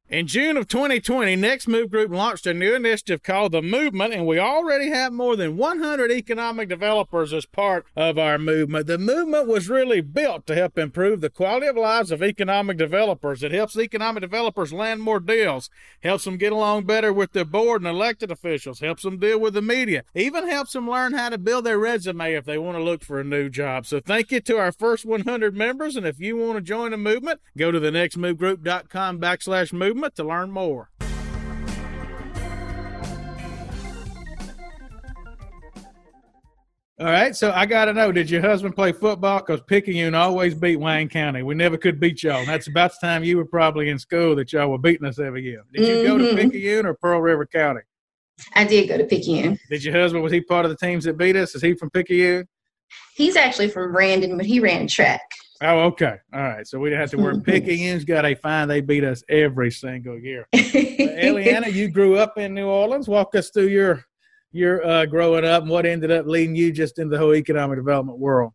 In 0.09 0.25
June 0.25 0.55
of 0.55 0.69
2020, 0.69 1.35
Next 1.35 1.67
Move 1.67 1.91
Group 1.91 2.11
launched 2.11 2.47
a 2.47 2.53
new 2.53 2.73
initiative 2.73 3.23
called 3.23 3.51
The 3.51 3.61
Movement, 3.61 4.13
and 4.13 4.25
we 4.25 4.39
already 4.39 4.87
have 4.89 5.11
more 5.11 5.35
than 5.35 5.57
100 5.57 6.09
economic 6.13 6.69
developers 6.69 7.33
as 7.33 7.45
part 7.45 7.85
of 7.93 8.17
our 8.17 8.37
movement. 8.37 8.87
The 8.87 8.97
movement 8.97 9.49
was 9.49 9.67
really 9.67 9.99
built 9.99 10.47
to 10.47 10.55
help 10.55 10.77
improve 10.77 11.19
the 11.19 11.29
quality 11.29 11.67
of 11.67 11.75
lives 11.75 12.09
of 12.09 12.23
economic 12.23 12.77
developers. 12.77 13.43
It 13.43 13.51
helps 13.51 13.77
economic 13.77 14.21
developers 14.21 14.71
land 14.71 15.01
more 15.01 15.19
deals, 15.19 15.69
helps 16.01 16.23
them 16.23 16.37
get 16.37 16.53
along 16.53 16.85
better 16.85 17.11
with 17.11 17.33
their 17.33 17.43
board 17.43 17.81
and 17.81 17.89
elected 17.89 18.31
officials, 18.31 18.79
helps 18.79 19.03
them 19.03 19.19
deal 19.19 19.41
with 19.41 19.55
the 19.55 19.61
media, 19.61 20.05
even 20.15 20.47
helps 20.47 20.71
them 20.71 20.89
learn 20.89 21.15
how 21.15 21.27
to 21.27 21.37
build 21.37 21.65
their 21.65 21.79
resume 21.79 22.33
if 22.33 22.45
they 22.45 22.57
want 22.57 22.77
to 22.77 22.83
look 22.83 23.03
for 23.03 23.19
a 23.19 23.25
new 23.25 23.49
job. 23.49 23.85
So 23.85 23.99
thank 23.99 24.31
you 24.31 24.39
to 24.39 24.57
our 24.57 24.71
first 24.71 25.03
100 25.03 25.53
members, 25.53 25.97
and 25.97 26.07
if 26.07 26.17
you 26.17 26.37
want 26.37 26.55
to 26.55 26.61
join 26.61 26.91
the 26.91 26.97
movement, 26.97 27.41
go 27.57 27.71
to 27.71 27.79
the 27.81 27.91
nextmovegroup.com 27.91 29.19
backslash 29.19 29.73
movement 29.73 29.96
movement 29.97 30.15
to 30.15 30.23
learn 30.23 30.51
more. 30.51 30.89
All 36.99 37.05
right, 37.05 37.35
so 37.35 37.51
I 37.51 37.67
got 37.67 37.85
to 37.85 37.93
know: 37.93 38.11
Did 38.11 38.29
your 38.29 38.41
husband 38.41 38.75
play 38.75 38.91
football? 38.91 39.39
Because 39.39 39.61
Picayune 39.61 40.15
always 40.15 40.55
beat 40.55 40.77
Wayne 40.77 41.09
County. 41.09 41.43
We 41.43 41.53
never 41.53 41.77
could 41.77 41.99
beat 41.99 42.23
y'all. 42.23 42.39
And 42.39 42.47
that's 42.47 42.67
about 42.67 42.91
the 42.91 43.05
time 43.05 43.23
you 43.23 43.37
were 43.37 43.45
probably 43.45 43.89
in 43.89 43.99
school 43.99 44.35
that 44.35 44.51
y'all 44.51 44.69
were 44.69 44.79
beating 44.79 45.07
us 45.07 45.19
every 45.19 45.43
year. 45.43 45.63
Did 45.73 45.87
you 45.87 45.93
mm-hmm. 45.95 46.07
go 46.07 46.17
to 46.17 46.23
mm-hmm. 46.23 46.49
Picayune 46.49 46.85
or 46.87 46.95
Pearl 46.95 47.21
River 47.21 47.45
County? 47.45 47.81
I 48.55 48.65
did 48.65 48.87
go 48.89 48.97
to 48.97 49.03
Picayune. 49.03 49.59
Did 49.69 49.83
your 49.83 49.93
husband 49.95 50.23
was 50.23 50.31
he 50.31 50.41
part 50.41 50.65
of 50.65 50.71
the 50.71 50.77
teams 50.77 51.03
that 51.03 51.17
beat 51.17 51.35
us? 51.35 51.53
Is 51.53 51.61
he 51.61 51.75
from 51.75 51.91
Picayune? 51.91 52.47
He's 53.15 53.35
actually 53.35 53.69
from 53.69 53.91
Brandon, 53.91 54.37
but 54.37 54.45
he 54.45 54.59
ran 54.59 54.87
track. 54.87 55.21
Oh, 55.61 55.79
okay. 55.85 56.17
All 56.33 56.41
right. 56.41 56.67
So 56.67 56.79
we 56.79 56.89
didn't 56.89 57.01
have 57.01 57.11
to 57.11 57.17
worry. 57.17 57.41
Picayune's 57.45 58.05
got 58.05 58.25
a 58.25 58.35
fine. 58.35 58.67
They 58.67 58.81
beat 58.81 59.03
us 59.03 59.23
every 59.29 59.71
single 59.71 60.19
year. 60.19 60.47
Eliana, 60.55 61.71
you 61.71 61.89
grew 61.89 62.17
up 62.17 62.37
in 62.37 62.53
New 62.53 62.67
Orleans. 62.67 63.07
Walk 63.07 63.35
us 63.35 63.49
through 63.49 63.67
your 63.67 64.03
your 64.51 64.85
uh, 64.85 65.05
growing 65.05 65.45
up 65.45 65.63
and 65.63 65.71
what 65.71 65.85
ended 65.85 66.11
up 66.11 66.25
leading 66.25 66.55
you 66.55 66.71
just 66.71 66.99
into 66.99 67.11
the 67.11 67.17
whole 67.17 67.35
economic 67.35 67.77
development 67.77 68.17
world. 68.17 68.53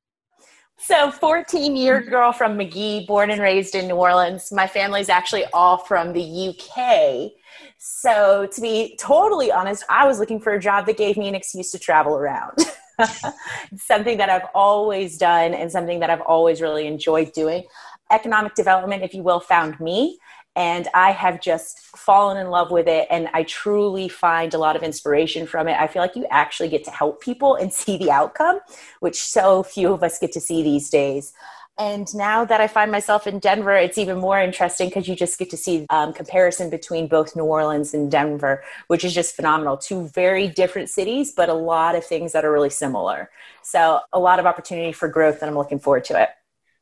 So, 0.79 1.13
14 1.13 1.77
year 1.77 2.01
girl 2.01 2.33
from 2.33 2.57
Magee, 2.57 3.05
born 3.07 3.31
and 3.31 3.41
raised 3.41 3.75
in 3.75 3.87
New 3.87 3.95
Orleans. 3.95 4.51
My 4.51 4.67
family's 4.67 5.09
actually 5.09 5.45
all 5.53 5.79
from 5.79 6.13
the 6.13 6.49
UK. 6.49 7.31
So, 7.79 8.49
to 8.53 8.61
be 8.61 8.97
totally 8.99 9.53
honest, 9.53 9.85
I 9.89 10.07
was 10.07 10.19
looking 10.19 10.41
for 10.41 10.55
a 10.55 10.61
job 10.61 10.87
that 10.87 10.97
gave 10.97 11.17
me 11.17 11.29
an 11.29 11.35
excuse 11.35 11.71
to 11.73 11.79
travel 11.79 12.17
around. 12.17 12.59
something 13.77 14.19
that 14.19 14.29
I've 14.31 14.49
always 14.55 15.19
done 15.19 15.55
and 15.55 15.71
something 15.71 16.01
that 16.01 16.11
I've 16.11 16.21
always 16.23 16.61
really 16.61 16.87
enjoyed 16.87 17.33
doing. 17.33 17.65
Economic 18.11 18.55
development, 18.55 19.03
if 19.03 19.15
you 19.15 19.23
will, 19.23 19.41
found 19.41 19.81
me. 19.81 20.19
and 20.55 20.87
I 20.95 21.13
have 21.13 21.41
just 21.41 21.81
fallen 21.97 22.37
in 22.37 22.51
love 22.51 22.71
with 22.71 22.87
it. 22.87 23.07
And 23.11 23.29
I 23.33 23.43
truly 23.45 24.09
find 24.09 24.53
a 24.53 24.59
lot 24.59 24.77
of 24.77 24.83
inspiration 24.83 25.47
from 25.47 25.67
it. 25.69 25.77
I 25.81 25.87
feel 25.87 26.03
like 26.03 26.15
you 26.15 26.27
actually 26.31 26.69
get 26.69 26.85
to 26.85 26.91
help 26.91 27.23
people 27.23 27.55
and 27.57 27.73
see 27.83 27.97
the 27.97 28.11
outcome, 28.11 28.61
which 29.01 29.17
so 29.23 29.63
few 29.63 29.93
of 29.93 30.03
us 30.03 30.19
get 30.19 30.33
to 30.33 30.41
see 30.41 30.63
these 30.63 30.91
days. 30.91 31.33
And 31.79 32.07
now 32.15 32.45
that 32.45 32.61
I 32.61 32.67
find 32.67 32.93
myself 32.93 33.27
in 33.27 33.39
Denver, 33.39 33.75
it's 33.75 33.97
even 33.97 34.19
more 34.19 34.39
interesting 34.39 34.89
because 34.89 35.09
you 35.09 35.17
just 35.17 35.39
get 35.39 35.51
to 35.51 35.57
see 35.57 35.87
um, 35.89 36.13
comparison 36.13 36.69
between 36.69 37.09
both 37.09 37.35
New 37.35 37.45
Orleans 37.45 37.95
and 37.95 38.11
Denver, 38.11 38.63
which 38.89 39.05
is 39.05 39.15
just 39.15 39.35
phenomenal. 39.35 39.79
Two 39.79 40.07
very 40.09 40.49
different 40.49 40.91
cities, 40.91 41.33
but 41.33 41.49
a 41.49 41.55
lot 41.55 41.95
of 41.95 42.05
things 42.05 42.33
that 42.33 42.45
are 42.45 42.53
really 42.53 42.71
similar. 42.71 43.31
So 43.63 44.01
a 44.13 44.19
lot 44.19 44.39
of 44.39 44.45
opportunity 44.45 44.93
for 44.93 45.09
growth, 45.09 45.41
and 45.41 45.51
I'm 45.51 45.57
looking 45.57 45.79
forward 45.79 46.05
to 46.05 46.23
it. 46.23 46.29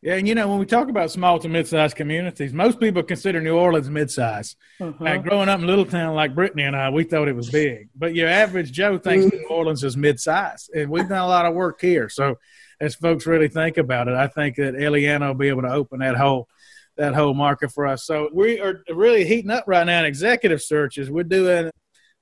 Yeah, 0.02 0.14
and 0.14 0.26
you 0.26 0.34
know, 0.34 0.48
when 0.48 0.58
we 0.58 0.64
talk 0.64 0.88
about 0.88 1.10
small 1.10 1.38
to 1.40 1.48
mid-sized 1.48 1.94
communities, 1.94 2.54
most 2.54 2.80
people 2.80 3.02
consider 3.02 3.40
New 3.40 3.56
Orleans 3.56 3.90
mid-sized. 3.90 4.56
Mm-hmm. 4.80 5.06
And 5.06 5.22
growing 5.22 5.50
up 5.50 5.58
in 5.58 5.64
a 5.64 5.68
little 5.68 5.84
town 5.84 6.14
like 6.14 6.34
Brittany 6.34 6.62
and 6.62 6.74
I, 6.74 6.88
we 6.88 7.04
thought 7.04 7.28
it 7.28 7.36
was 7.36 7.50
big. 7.50 7.90
But 7.94 8.14
your 8.14 8.28
average 8.28 8.72
Joe 8.72 8.96
thinks 8.96 9.26
mm-hmm. 9.26 9.36
New 9.36 9.48
Orleans 9.48 9.84
is 9.84 9.98
mid-sized, 9.98 10.70
and 10.74 10.90
we've 10.90 11.08
done 11.08 11.20
a 11.20 11.28
lot 11.28 11.44
of 11.44 11.54
work 11.54 11.82
here. 11.82 12.08
So, 12.08 12.38
as 12.80 12.94
folks 12.94 13.26
really 13.26 13.48
think 13.48 13.76
about 13.76 14.08
it, 14.08 14.14
I 14.14 14.26
think 14.26 14.56
that 14.56 14.74
Eliana 14.74 15.28
will 15.28 15.34
be 15.34 15.48
able 15.48 15.62
to 15.62 15.72
open 15.72 16.00
that 16.00 16.16
whole 16.16 16.48
that 16.96 17.14
whole 17.14 17.34
market 17.34 17.72
for 17.72 17.86
us. 17.86 18.04
So 18.04 18.28
we 18.32 18.60
are 18.60 18.82
really 18.90 19.24
heating 19.24 19.50
up 19.50 19.64
right 19.66 19.86
now 19.86 20.00
in 20.00 20.04
executive 20.04 20.60
searches. 20.60 21.10
We're 21.10 21.24
doing 21.24 21.70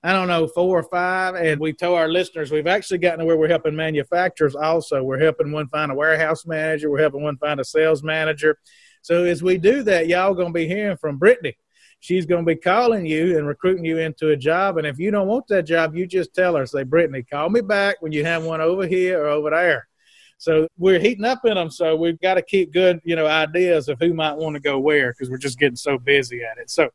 I 0.02 0.12
don't 0.12 0.28
know, 0.28 0.46
four 0.46 0.78
or 0.78 0.84
five. 0.84 1.34
And 1.34 1.60
we 1.60 1.72
told 1.72 1.98
our 1.98 2.08
listeners 2.08 2.52
we've 2.52 2.68
actually 2.68 2.98
gotten 2.98 3.20
to 3.20 3.24
where 3.24 3.36
we're 3.36 3.48
helping 3.48 3.74
manufacturers 3.74 4.54
also. 4.54 5.02
We're 5.02 5.18
helping 5.18 5.50
one 5.50 5.68
find 5.68 5.90
a 5.90 5.94
warehouse 5.94 6.46
manager, 6.46 6.90
we're 6.90 7.00
helping 7.00 7.22
one 7.22 7.36
find 7.38 7.60
a 7.60 7.64
sales 7.64 8.02
manager. 8.02 8.58
So 9.02 9.24
as 9.24 9.42
we 9.42 9.58
do 9.58 9.82
that, 9.84 10.06
y'all 10.06 10.34
gonna 10.34 10.52
be 10.52 10.68
hearing 10.68 10.96
from 10.98 11.18
Brittany. 11.18 11.56
She's 12.00 12.26
gonna 12.26 12.44
be 12.44 12.54
calling 12.54 13.06
you 13.06 13.36
and 13.36 13.46
recruiting 13.46 13.84
you 13.84 13.98
into 13.98 14.30
a 14.30 14.36
job. 14.36 14.78
And 14.78 14.86
if 14.86 15.00
you 15.00 15.10
don't 15.10 15.26
want 15.26 15.48
that 15.48 15.64
job, 15.64 15.96
you 15.96 16.06
just 16.06 16.32
tell 16.32 16.54
her, 16.54 16.66
say, 16.66 16.84
Brittany, 16.84 17.24
call 17.24 17.50
me 17.50 17.60
back 17.60 17.96
when 18.00 18.12
you 18.12 18.24
have 18.24 18.44
one 18.44 18.60
over 18.60 18.86
here 18.86 19.24
or 19.24 19.28
over 19.28 19.50
there. 19.50 19.88
So 20.38 20.68
we're 20.78 21.00
heating 21.00 21.24
up 21.24 21.44
in 21.44 21.54
them. 21.54 21.68
So 21.68 21.96
we've 21.96 22.20
got 22.20 22.34
to 22.34 22.42
keep 22.42 22.72
good, 22.72 23.00
you 23.04 23.16
know, 23.16 23.26
ideas 23.26 23.88
of 23.88 23.98
who 24.00 24.14
might 24.14 24.36
want 24.36 24.54
to 24.54 24.60
go 24.60 24.78
where 24.78 25.12
because 25.12 25.28
we're 25.28 25.36
just 25.36 25.58
getting 25.58 25.76
so 25.76 25.98
busy 25.98 26.42
at 26.44 26.58
it. 26.58 26.70
So 26.70 26.90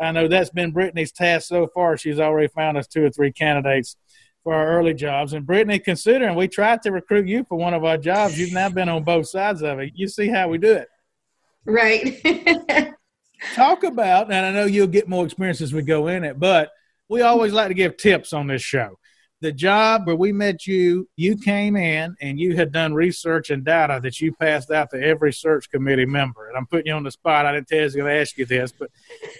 I 0.00 0.10
know 0.10 0.26
that's 0.26 0.50
been 0.50 0.72
Brittany's 0.72 1.12
task 1.12 1.46
so 1.46 1.68
far. 1.68 1.96
She's 1.96 2.18
already 2.18 2.48
found 2.48 2.76
us 2.76 2.88
two 2.88 3.04
or 3.04 3.10
three 3.10 3.32
candidates 3.32 3.96
for 4.42 4.52
our 4.52 4.66
early 4.66 4.94
jobs. 4.94 5.32
And 5.32 5.46
Brittany, 5.46 5.78
considering 5.78 6.34
we 6.34 6.48
tried 6.48 6.82
to 6.82 6.90
recruit 6.90 7.28
you 7.28 7.44
for 7.44 7.56
one 7.56 7.72
of 7.72 7.84
our 7.84 7.98
jobs, 7.98 8.38
you've 8.38 8.52
now 8.52 8.68
been 8.68 8.88
on 8.88 9.04
both 9.04 9.28
sides 9.28 9.62
of 9.62 9.78
it. 9.78 9.92
You 9.94 10.08
see 10.08 10.28
how 10.28 10.48
we 10.48 10.58
do 10.58 10.72
it. 10.72 10.88
Right. 11.64 12.20
Talk 13.54 13.84
about, 13.84 14.32
and 14.32 14.44
I 14.44 14.50
know 14.50 14.66
you'll 14.66 14.88
get 14.88 15.08
more 15.08 15.24
experience 15.24 15.60
as 15.60 15.72
we 15.72 15.82
go 15.82 16.08
in 16.08 16.24
it, 16.24 16.40
but 16.40 16.70
we 17.08 17.22
always 17.22 17.52
like 17.52 17.68
to 17.68 17.74
give 17.74 17.96
tips 17.96 18.32
on 18.32 18.48
this 18.48 18.62
show 18.62 18.98
the 19.40 19.52
job 19.52 20.06
where 20.06 20.16
we 20.16 20.32
met 20.32 20.66
you, 20.66 21.08
you 21.16 21.36
came 21.36 21.76
in 21.76 22.16
and 22.20 22.40
you 22.40 22.56
had 22.56 22.72
done 22.72 22.92
research 22.92 23.50
and 23.50 23.64
data 23.64 24.00
that 24.02 24.20
you 24.20 24.32
passed 24.32 24.70
out 24.70 24.90
to 24.90 25.00
every 25.00 25.32
search 25.32 25.70
committee 25.70 26.06
member. 26.06 26.48
And 26.48 26.56
I'm 26.56 26.66
putting 26.66 26.88
you 26.88 26.94
on 26.94 27.04
the 27.04 27.10
spot. 27.10 27.46
I 27.46 27.52
didn't 27.52 27.68
tell 27.68 27.78
you 27.78 27.82
I 27.82 27.86
was 27.86 27.94
going 27.94 28.12
to 28.12 28.20
ask 28.20 28.36
you 28.36 28.46
this, 28.46 28.72
but 28.72 28.90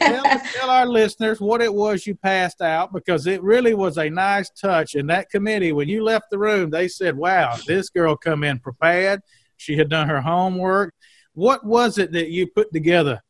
tell, 0.00 0.22
tell 0.54 0.70
our 0.70 0.86
listeners 0.86 1.40
what 1.40 1.60
it 1.60 1.72
was 1.72 2.06
you 2.06 2.14
passed 2.14 2.60
out 2.60 2.92
because 2.92 3.26
it 3.26 3.42
really 3.42 3.74
was 3.74 3.98
a 3.98 4.08
nice 4.08 4.50
touch. 4.50 4.94
And 4.94 5.10
that 5.10 5.30
committee, 5.30 5.72
when 5.72 5.88
you 5.88 6.04
left 6.04 6.30
the 6.30 6.38
room, 6.38 6.70
they 6.70 6.86
said, 6.86 7.16
wow, 7.16 7.56
this 7.66 7.90
girl 7.90 8.16
come 8.16 8.44
in 8.44 8.60
prepared. 8.60 9.20
She 9.56 9.76
had 9.76 9.88
done 9.88 10.08
her 10.08 10.20
homework. 10.20 10.94
What 11.34 11.64
was 11.64 11.98
it 11.98 12.12
that 12.12 12.30
you 12.30 12.46
put 12.46 12.72
together 12.72 13.20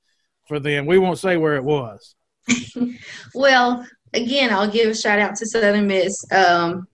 for 0.46 0.60
them? 0.60 0.84
We 0.84 0.98
won't 0.98 1.18
say 1.18 1.38
where 1.38 1.56
it 1.56 1.64
was. 1.64 2.14
well, 3.34 3.86
again, 4.14 4.52
I'll 4.52 4.70
give 4.70 4.90
a 4.90 4.94
shout 4.94 5.18
out 5.18 5.36
to 5.36 5.46
Southern 5.46 5.86
Miss. 5.86 6.24
Um, 6.32 6.86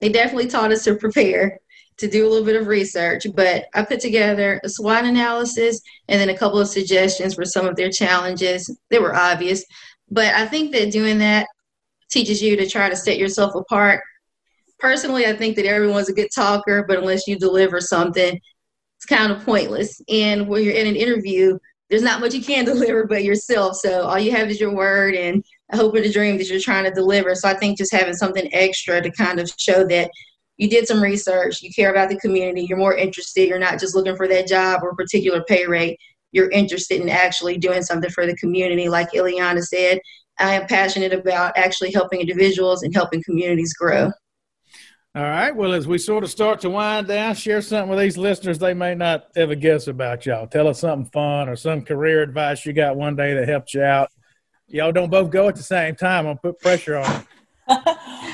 they 0.00 0.08
definitely 0.08 0.48
taught 0.48 0.72
us 0.72 0.84
to 0.84 0.94
prepare, 0.94 1.58
to 1.98 2.08
do 2.08 2.26
a 2.26 2.28
little 2.28 2.44
bit 2.44 2.60
of 2.60 2.66
research, 2.66 3.26
but 3.34 3.66
I 3.74 3.84
put 3.84 4.00
together 4.00 4.60
a 4.64 4.68
SWOT 4.68 5.04
analysis 5.04 5.80
and 6.08 6.20
then 6.20 6.30
a 6.30 6.36
couple 6.36 6.58
of 6.58 6.68
suggestions 6.68 7.34
for 7.34 7.44
some 7.44 7.66
of 7.66 7.76
their 7.76 7.90
challenges. 7.90 8.74
They 8.88 8.98
were 8.98 9.14
obvious, 9.14 9.64
but 10.10 10.34
I 10.34 10.46
think 10.46 10.72
that 10.72 10.92
doing 10.92 11.18
that 11.18 11.46
teaches 12.10 12.42
you 12.42 12.56
to 12.56 12.68
try 12.68 12.88
to 12.88 12.96
set 12.96 13.18
yourself 13.18 13.54
apart. 13.54 14.02
Personally, 14.78 15.26
I 15.26 15.34
think 15.34 15.56
that 15.56 15.66
everyone's 15.66 16.08
a 16.08 16.14
good 16.14 16.30
talker, 16.34 16.84
but 16.88 16.98
unless 16.98 17.26
you 17.26 17.38
deliver 17.38 17.80
something, 17.80 18.40
it's 18.96 19.06
kind 19.06 19.30
of 19.30 19.44
pointless. 19.44 20.00
And 20.08 20.48
when 20.48 20.64
you're 20.64 20.74
in 20.74 20.86
an 20.86 20.96
interview, 20.96 21.58
there's 21.90 22.02
not 22.02 22.20
much 22.20 22.34
you 22.34 22.42
can 22.42 22.64
deliver 22.66 23.06
but 23.06 23.24
yourself. 23.24 23.76
So 23.76 24.02
all 24.02 24.18
you 24.18 24.32
have 24.32 24.50
is 24.50 24.60
your 24.60 24.74
word 24.74 25.14
and 25.14 25.44
a 25.72 25.76
hope 25.76 25.94
or 25.94 26.00
the 26.00 26.12
dream 26.12 26.36
that 26.38 26.48
you're 26.48 26.60
trying 26.60 26.84
to 26.84 26.90
deliver. 26.90 27.34
So 27.34 27.48
I 27.48 27.54
think 27.54 27.78
just 27.78 27.92
having 27.92 28.14
something 28.14 28.52
extra 28.52 29.00
to 29.00 29.10
kind 29.10 29.40
of 29.40 29.50
show 29.58 29.86
that 29.86 30.10
you 30.56 30.68
did 30.68 30.86
some 30.86 31.02
research, 31.02 31.62
you 31.62 31.72
care 31.72 31.90
about 31.90 32.10
the 32.10 32.18
community, 32.18 32.66
you're 32.68 32.78
more 32.78 32.96
interested, 32.96 33.48
you're 33.48 33.58
not 33.58 33.80
just 33.80 33.94
looking 33.94 34.16
for 34.16 34.28
that 34.28 34.46
job 34.46 34.82
or 34.82 34.94
particular 34.94 35.42
pay 35.44 35.66
rate. 35.66 35.98
You're 36.32 36.50
interested 36.50 37.00
in 37.00 37.08
actually 37.08 37.56
doing 37.58 37.82
something 37.82 38.10
for 38.10 38.26
the 38.26 38.36
community, 38.36 38.88
like 38.88 39.10
Eliana 39.12 39.62
said. 39.62 40.00
I 40.38 40.54
am 40.54 40.66
passionate 40.66 41.12
about 41.12 41.56
actually 41.56 41.92
helping 41.92 42.20
individuals 42.20 42.82
and 42.82 42.94
helping 42.94 43.22
communities 43.22 43.74
grow. 43.74 44.10
All 45.14 45.24
right. 45.24 45.54
Well, 45.54 45.72
as 45.72 45.88
we 45.88 45.98
sort 45.98 46.22
of 46.22 46.30
start 46.30 46.60
to 46.60 46.70
wind 46.70 47.08
down, 47.08 47.34
share 47.34 47.62
something 47.62 47.90
with 47.90 47.98
these 47.98 48.16
listeners 48.16 48.58
they 48.58 48.74
may 48.74 48.94
not 48.94 49.24
ever 49.34 49.56
guess 49.56 49.88
about 49.88 50.24
y'all. 50.24 50.46
Tell 50.46 50.68
us 50.68 50.80
something 50.80 51.10
fun 51.10 51.48
or 51.48 51.56
some 51.56 51.82
career 51.82 52.22
advice 52.22 52.64
you 52.64 52.72
got 52.72 52.96
one 52.96 53.16
day 53.16 53.34
that 53.34 53.48
helped 53.48 53.74
you 53.74 53.82
out. 53.82 54.08
Y'all 54.70 54.92
don't 54.92 55.10
both 55.10 55.30
go 55.30 55.48
at 55.48 55.56
the 55.56 55.62
same 55.62 55.96
time. 55.96 56.26
I'll 56.26 56.36
put 56.36 56.58
pressure 56.60 56.96
on 56.96 57.26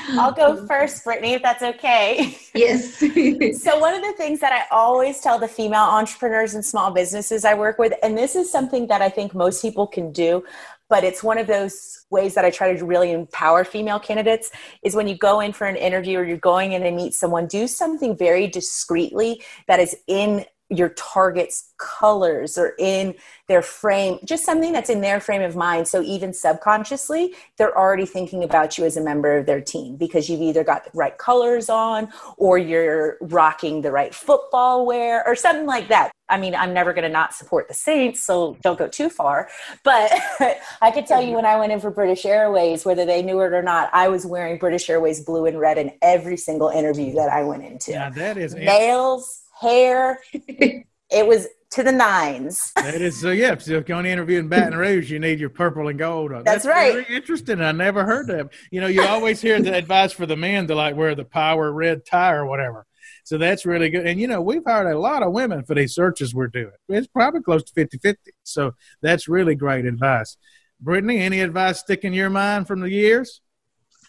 I'll 0.09 0.31
go 0.31 0.65
first, 0.65 1.03
Brittany, 1.03 1.33
if 1.33 1.41
that's 1.41 1.63
okay. 1.63 2.37
Yes. 2.55 2.97
so, 3.61 3.77
one 3.77 3.93
of 3.93 4.01
the 4.01 4.13
things 4.17 4.39
that 4.39 4.51
I 4.51 4.63
always 4.75 5.19
tell 5.19 5.37
the 5.37 5.47
female 5.47 5.81
entrepreneurs 5.81 6.55
and 6.55 6.65
small 6.65 6.89
businesses 6.89 7.45
I 7.45 7.53
work 7.53 7.77
with, 7.77 7.93
and 8.01 8.17
this 8.17 8.35
is 8.35 8.51
something 8.51 8.87
that 8.87 9.03
I 9.03 9.09
think 9.09 9.35
most 9.35 9.61
people 9.61 9.85
can 9.85 10.11
do, 10.11 10.43
but 10.89 11.03
it's 11.03 11.23
one 11.23 11.37
of 11.37 11.45
those 11.45 12.05
ways 12.09 12.33
that 12.33 12.45
I 12.45 12.49
try 12.49 12.73
to 12.73 12.83
really 12.83 13.11
empower 13.11 13.63
female 13.63 13.99
candidates 13.99 14.49
is 14.81 14.95
when 14.95 15.07
you 15.07 15.15
go 15.15 15.39
in 15.39 15.53
for 15.53 15.67
an 15.67 15.75
interview 15.75 16.17
or 16.17 16.23
you're 16.23 16.37
going 16.37 16.71
in 16.71 16.81
and 16.81 16.95
meet 16.95 17.13
someone, 17.13 17.45
do 17.45 17.67
something 17.67 18.17
very 18.17 18.47
discreetly 18.47 19.43
that 19.67 19.79
is 19.79 19.95
in 20.07 20.45
your 20.69 20.89
target's 20.89 21.73
colors 21.77 22.57
or 22.57 22.73
in 22.77 23.15
their 23.47 23.61
frame, 23.61 24.19
just 24.25 24.43
something 24.43 24.73
that's 24.73 24.89
in 24.89 25.01
their 25.01 25.19
frame 25.19 25.41
of 25.41 25.55
mind. 25.55 25.87
So 25.87 26.01
even 26.01 26.33
subconsciously, 26.33 27.33
they're 27.57 27.77
already 27.77 28.05
thinking 28.05 28.43
about 28.43 28.77
you 28.77 28.83
as 28.83 28.97
a 28.97 29.01
member 29.01 29.37
of 29.37 29.45
their 29.45 29.61
team 29.61 29.95
because 29.95 30.29
you've 30.29 30.41
either 30.41 30.63
got 30.63 30.83
the 30.83 30.91
right 30.93 31.17
colors 31.17 31.69
on 31.69 32.09
or 32.35 32.57
you're 32.57 33.17
rocking 33.21 33.81
the 33.81 33.91
right 33.91 34.13
football 34.13 34.85
wear 34.85 35.25
or 35.25 35.35
something 35.35 35.65
like 35.65 35.87
that. 35.87 36.11
I 36.29 36.37
mean, 36.37 36.55
I'm 36.55 36.73
never 36.73 36.91
going 36.91 37.03
to 37.03 37.09
not 37.09 37.33
support 37.33 37.69
the 37.69 37.73
Saints, 37.73 38.21
so 38.21 38.57
don't 38.61 38.77
go 38.77 38.89
too 38.89 39.09
far. 39.09 39.47
But 39.85 40.11
I 40.81 40.91
could 40.91 41.07
tell 41.07 41.21
you 41.21 41.35
when 41.35 41.45
I 41.45 41.57
went 41.57 41.71
in 41.71 41.79
for 41.79 41.89
British 41.89 42.25
Airways, 42.25 42.83
whether 42.83 43.05
they 43.05 43.21
knew 43.21 43.39
it 43.39 43.53
or 43.53 43.61
not, 43.61 43.89
I 43.93 44.09
was 44.09 44.25
wearing 44.25 44.57
British 44.57 44.89
Airways 44.89 45.21
blue 45.21 45.45
and 45.45 45.57
red 45.57 45.77
in 45.77 45.93
every 46.01 46.35
single 46.35 46.67
interview 46.67 47.13
that 47.13 47.29
I 47.29 47.43
went 47.43 47.63
into. 47.63 47.91
Yeah, 47.91 48.09
that 48.09 48.37
is 48.37 48.53
nails 48.53 49.43
hair. 49.59 50.19
it 50.33 51.27
was 51.27 51.47
to 51.71 51.83
the 51.83 51.91
nines. 51.91 52.71
that 52.75 53.01
is 53.01 53.19
so. 53.19 53.31
Yeah, 53.31 53.49
so 53.49 53.53
if 53.53 53.67
you're 53.67 53.81
going 53.81 54.05
to 54.05 54.09
interview 54.09 54.39
in 54.39 54.47
Baton 54.47 54.77
Rouge, 54.77 55.11
you 55.11 55.19
need 55.19 55.39
your 55.39 55.49
purple 55.49 55.87
and 55.87 55.99
gold. 55.99 56.31
Uh, 56.31 56.41
that's, 56.43 56.63
That's 56.63 56.65
right. 56.65 56.93
Very 56.93 57.15
interesting. 57.15 57.61
I 57.61 57.71
never 57.71 58.05
heard 58.05 58.27
that. 58.27 58.49
You 58.71 58.81
know, 58.81 58.87
you 58.87 59.03
always 59.03 59.41
hear 59.41 59.61
the 59.61 59.75
advice 59.75 60.13
for 60.13 60.25
the 60.25 60.37
men 60.37 60.67
to 60.67 60.75
like 60.75 60.95
wear 60.95 61.15
the 61.15 61.25
power 61.25 61.71
red 61.71 62.05
tie 62.05 62.33
or 62.33 62.45
whatever. 62.45 62.85
So 63.23 63.37
that's 63.37 63.65
really 63.65 63.89
good. 63.89 64.07
And 64.07 64.19
you 64.19 64.27
know, 64.27 64.41
we've 64.41 64.63
hired 64.65 64.87
a 64.87 64.97
lot 64.97 65.23
of 65.23 65.33
women 65.33 65.63
for 65.65 65.75
these 65.75 65.93
searches 65.93 66.33
we're 66.33 66.47
doing. 66.47 66.71
It's 66.87 67.07
probably 67.07 67.41
close 67.41 67.63
to 67.63 67.73
50-50. 67.73 68.15
So 68.43 68.73
that's 69.01 69.27
really 69.27 69.55
great 69.55 69.85
advice. 69.85 70.37
Brittany, 70.79 71.19
any 71.19 71.41
advice 71.41 71.79
stick 71.79 72.03
in 72.03 72.13
your 72.13 72.29
mind 72.29 72.67
from 72.67 72.79
the 72.79 72.89
years? 72.89 73.41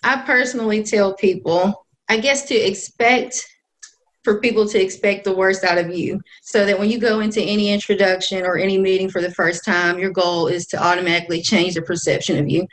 I 0.05 0.23
personally 0.23 0.85
tell 0.85 1.15
people, 1.15 1.87
I 2.09 2.19
guess 2.19 2.45
to 2.45 2.55
expect 2.55 3.45
for 4.29 4.41
people 4.41 4.69
to 4.69 4.79
expect 4.79 5.25
the 5.25 5.35
worst 5.35 5.65
out 5.65 5.79
of 5.79 5.89
you. 5.89 6.21
So 6.43 6.67
that 6.67 6.79
when 6.79 6.91
you 6.91 6.99
go 6.99 7.21
into 7.21 7.41
any 7.41 7.71
introduction 7.71 8.45
or 8.45 8.59
any 8.59 8.77
meeting 8.77 9.09
for 9.09 9.23
the 9.23 9.31
first 9.31 9.65
time 9.65 9.99
your 9.99 10.11
goal 10.11 10.49
is 10.49 10.67
to 10.67 10.77
automatically 10.77 11.41
change 11.41 11.75
the 11.75 11.81
perception 11.81 12.39
of 12.39 12.47
you. 12.47 12.67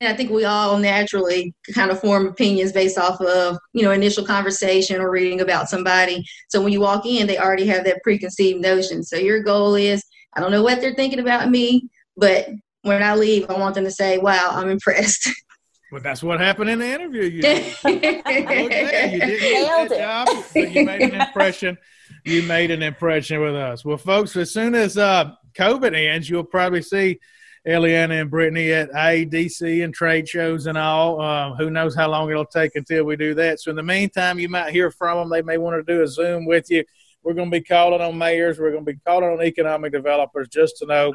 And 0.00 0.10
i 0.10 0.16
think 0.16 0.30
we 0.30 0.46
all 0.46 0.78
naturally 0.78 1.54
kind 1.74 1.90
of 1.90 2.00
form 2.00 2.26
opinions 2.26 2.72
based 2.72 2.96
off 2.96 3.20
of 3.20 3.58
you 3.74 3.82
know 3.82 3.90
initial 3.90 4.24
conversation 4.24 5.00
or 5.02 5.10
reading 5.10 5.42
about 5.42 5.68
somebody. 5.68 6.24
So 6.48 6.62
when 6.62 6.72
you 6.72 6.80
walk 6.80 7.04
in 7.04 7.26
they 7.26 7.36
already 7.36 7.66
have 7.66 7.84
that 7.84 8.02
preconceived 8.02 8.62
notion. 8.62 9.02
So 9.02 9.16
your 9.16 9.42
goal 9.42 9.74
is 9.74 10.02
i 10.34 10.40
don't 10.40 10.50
know 10.50 10.62
what 10.62 10.80
they're 10.80 10.94
thinking 10.94 11.20
about 11.20 11.50
me 11.50 11.90
but 12.16 12.48
when 12.82 13.02
i 13.02 13.14
leave 13.14 13.50
i 13.50 13.58
want 13.58 13.74
them 13.74 13.84
to 13.84 13.90
say 13.90 14.16
wow 14.16 14.50
i'm 14.52 14.70
impressed 14.70 15.28
Well, 15.92 16.00
that's 16.02 16.22
what 16.22 16.40
happened 16.40 16.70
in 16.70 16.80
the 16.80 16.86
interview. 16.86 17.22
You, 17.22 17.42
did. 17.42 17.74
you 17.84 18.00
didn't 18.00 18.26
Nailed 18.26 19.92
it. 19.92 19.98
Job, 19.98 20.28
you 20.54 20.84
made 20.84 21.02
an 21.02 21.20
impression. 21.20 21.78
You 22.24 22.42
made 22.42 22.70
an 22.70 22.82
impression 22.82 23.40
with 23.40 23.54
us. 23.54 23.84
Well, 23.84 23.96
folks, 23.96 24.34
as 24.36 24.52
soon 24.52 24.74
as 24.74 24.98
uh, 24.98 25.32
COVID 25.54 25.94
ends, 25.94 26.28
you'll 26.28 26.44
probably 26.44 26.82
see 26.82 27.20
Eliana 27.66 28.20
and 28.20 28.30
Brittany 28.30 28.72
at 28.72 28.90
IEDC 28.90 29.84
and 29.84 29.94
trade 29.94 30.28
shows 30.28 30.66
and 30.66 30.76
all. 30.76 31.20
Uh, 31.20 31.54
who 31.54 31.70
knows 31.70 31.94
how 31.94 32.08
long 32.10 32.30
it'll 32.30 32.44
take 32.44 32.74
until 32.74 33.04
we 33.04 33.16
do 33.16 33.34
that. 33.34 33.60
So 33.60 33.70
in 33.70 33.76
the 33.76 33.82
meantime, 33.82 34.38
you 34.38 34.48
might 34.48 34.72
hear 34.72 34.90
from 34.90 35.18
them. 35.18 35.30
They 35.30 35.42
may 35.42 35.58
want 35.58 35.76
to 35.76 35.94
do 35.94 36.02
a 36.02 36.08
Zoom 36.08 36.46
with 36.46 36.68
you. 36.68 36.84
We're 37.22 37.34
going 37.34 37.50
to 37.50 37.58
be 37.58 37.64
calling 37.64 38.00
on 38.00 38.18
mayors. 38.18 38.58
We're 38.58 38.70
going 38.70 38.84
to 38.86 38.92
be 38.92 38.98
calling 39.04 39.28
on 39.28 39.42
economic 39.42 39.92
developers 39.92 40.48
just 40.48 40.76
to 40.78 40.86
know 40.86 41.12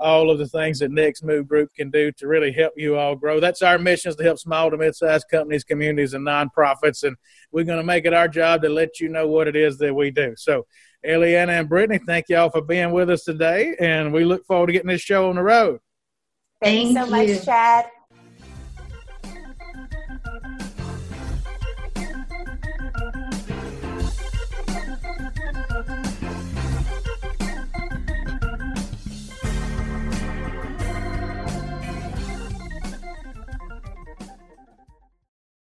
all 0.00 0.30
of 0.30 0.38
the 0.38 0.48
things 0.48 0.78
that 0.78 0.90
Next 0.90 1.22
Move 1.22 1.46
Group 1.46 1.72
can 1.74 1.90
do 1.90 2.10
to 2.12 2.26
really 2.26 2.52
help 2.52 2.72
you 2.76 2.96
all 2.96 3.14
grow. 3.14 3.38
That's 3.38 3.62
our 3.62 3.78
mission 3.78 4.08
is 4.08 4.16
to 4.16 4.22
help 4.22 4.38
small 4.38 4.70
to 4.70 4.76
mid-sized 4.76 5.26
companies, 5.30 5.64
communities, 5.64 6.14
and 6.14 6.26
nonprofits. 6.26 7.02
And 7.04 7.16
we're 7.52 7.64
going 7.64 7.78
to 7.78 7.84
make 7.84 8.06
it 8.06 8.14
our 8.14 8.28
job 8.28 8.62
to 8.62 8.68
let 8.68 9.00
you 9.00 9.08
know 9.08 9.28
what 9.28 9.48
it 9.48 9.56
is 9.56 9.78
that 9.78 9.94
we 9.94 10.10
do. 10.10 10.34
So 10.36 10.66
Eliana 11.06 11.60
and 11.60 11.68
Brittany, 11.68 12.00
thank 12.06 12.28
y'all 12.28 12.50
for 12.50 12.62
being 12.62 12.92
with 12.92 13.10
us 13.10 13.24
today. 13.24 13.76
And 13.80 14.12
we 14.12 14.24
look 14.24 14.44
forward 14.46 14.68
to 14.68 14.72
getting 14.72 14.88
this 14.88 15.02
show 15.02 15.28
on 15.28 15.36
the 15.36 15.42
road. 15.42 15.80
Thank, 16.62 16.76
Thank 16.76 16.88
you 16.88 16.94
so 16.94 17.16
you. 17.16 17.34
much, 17.34 17.44
Chad. 17.44 17.86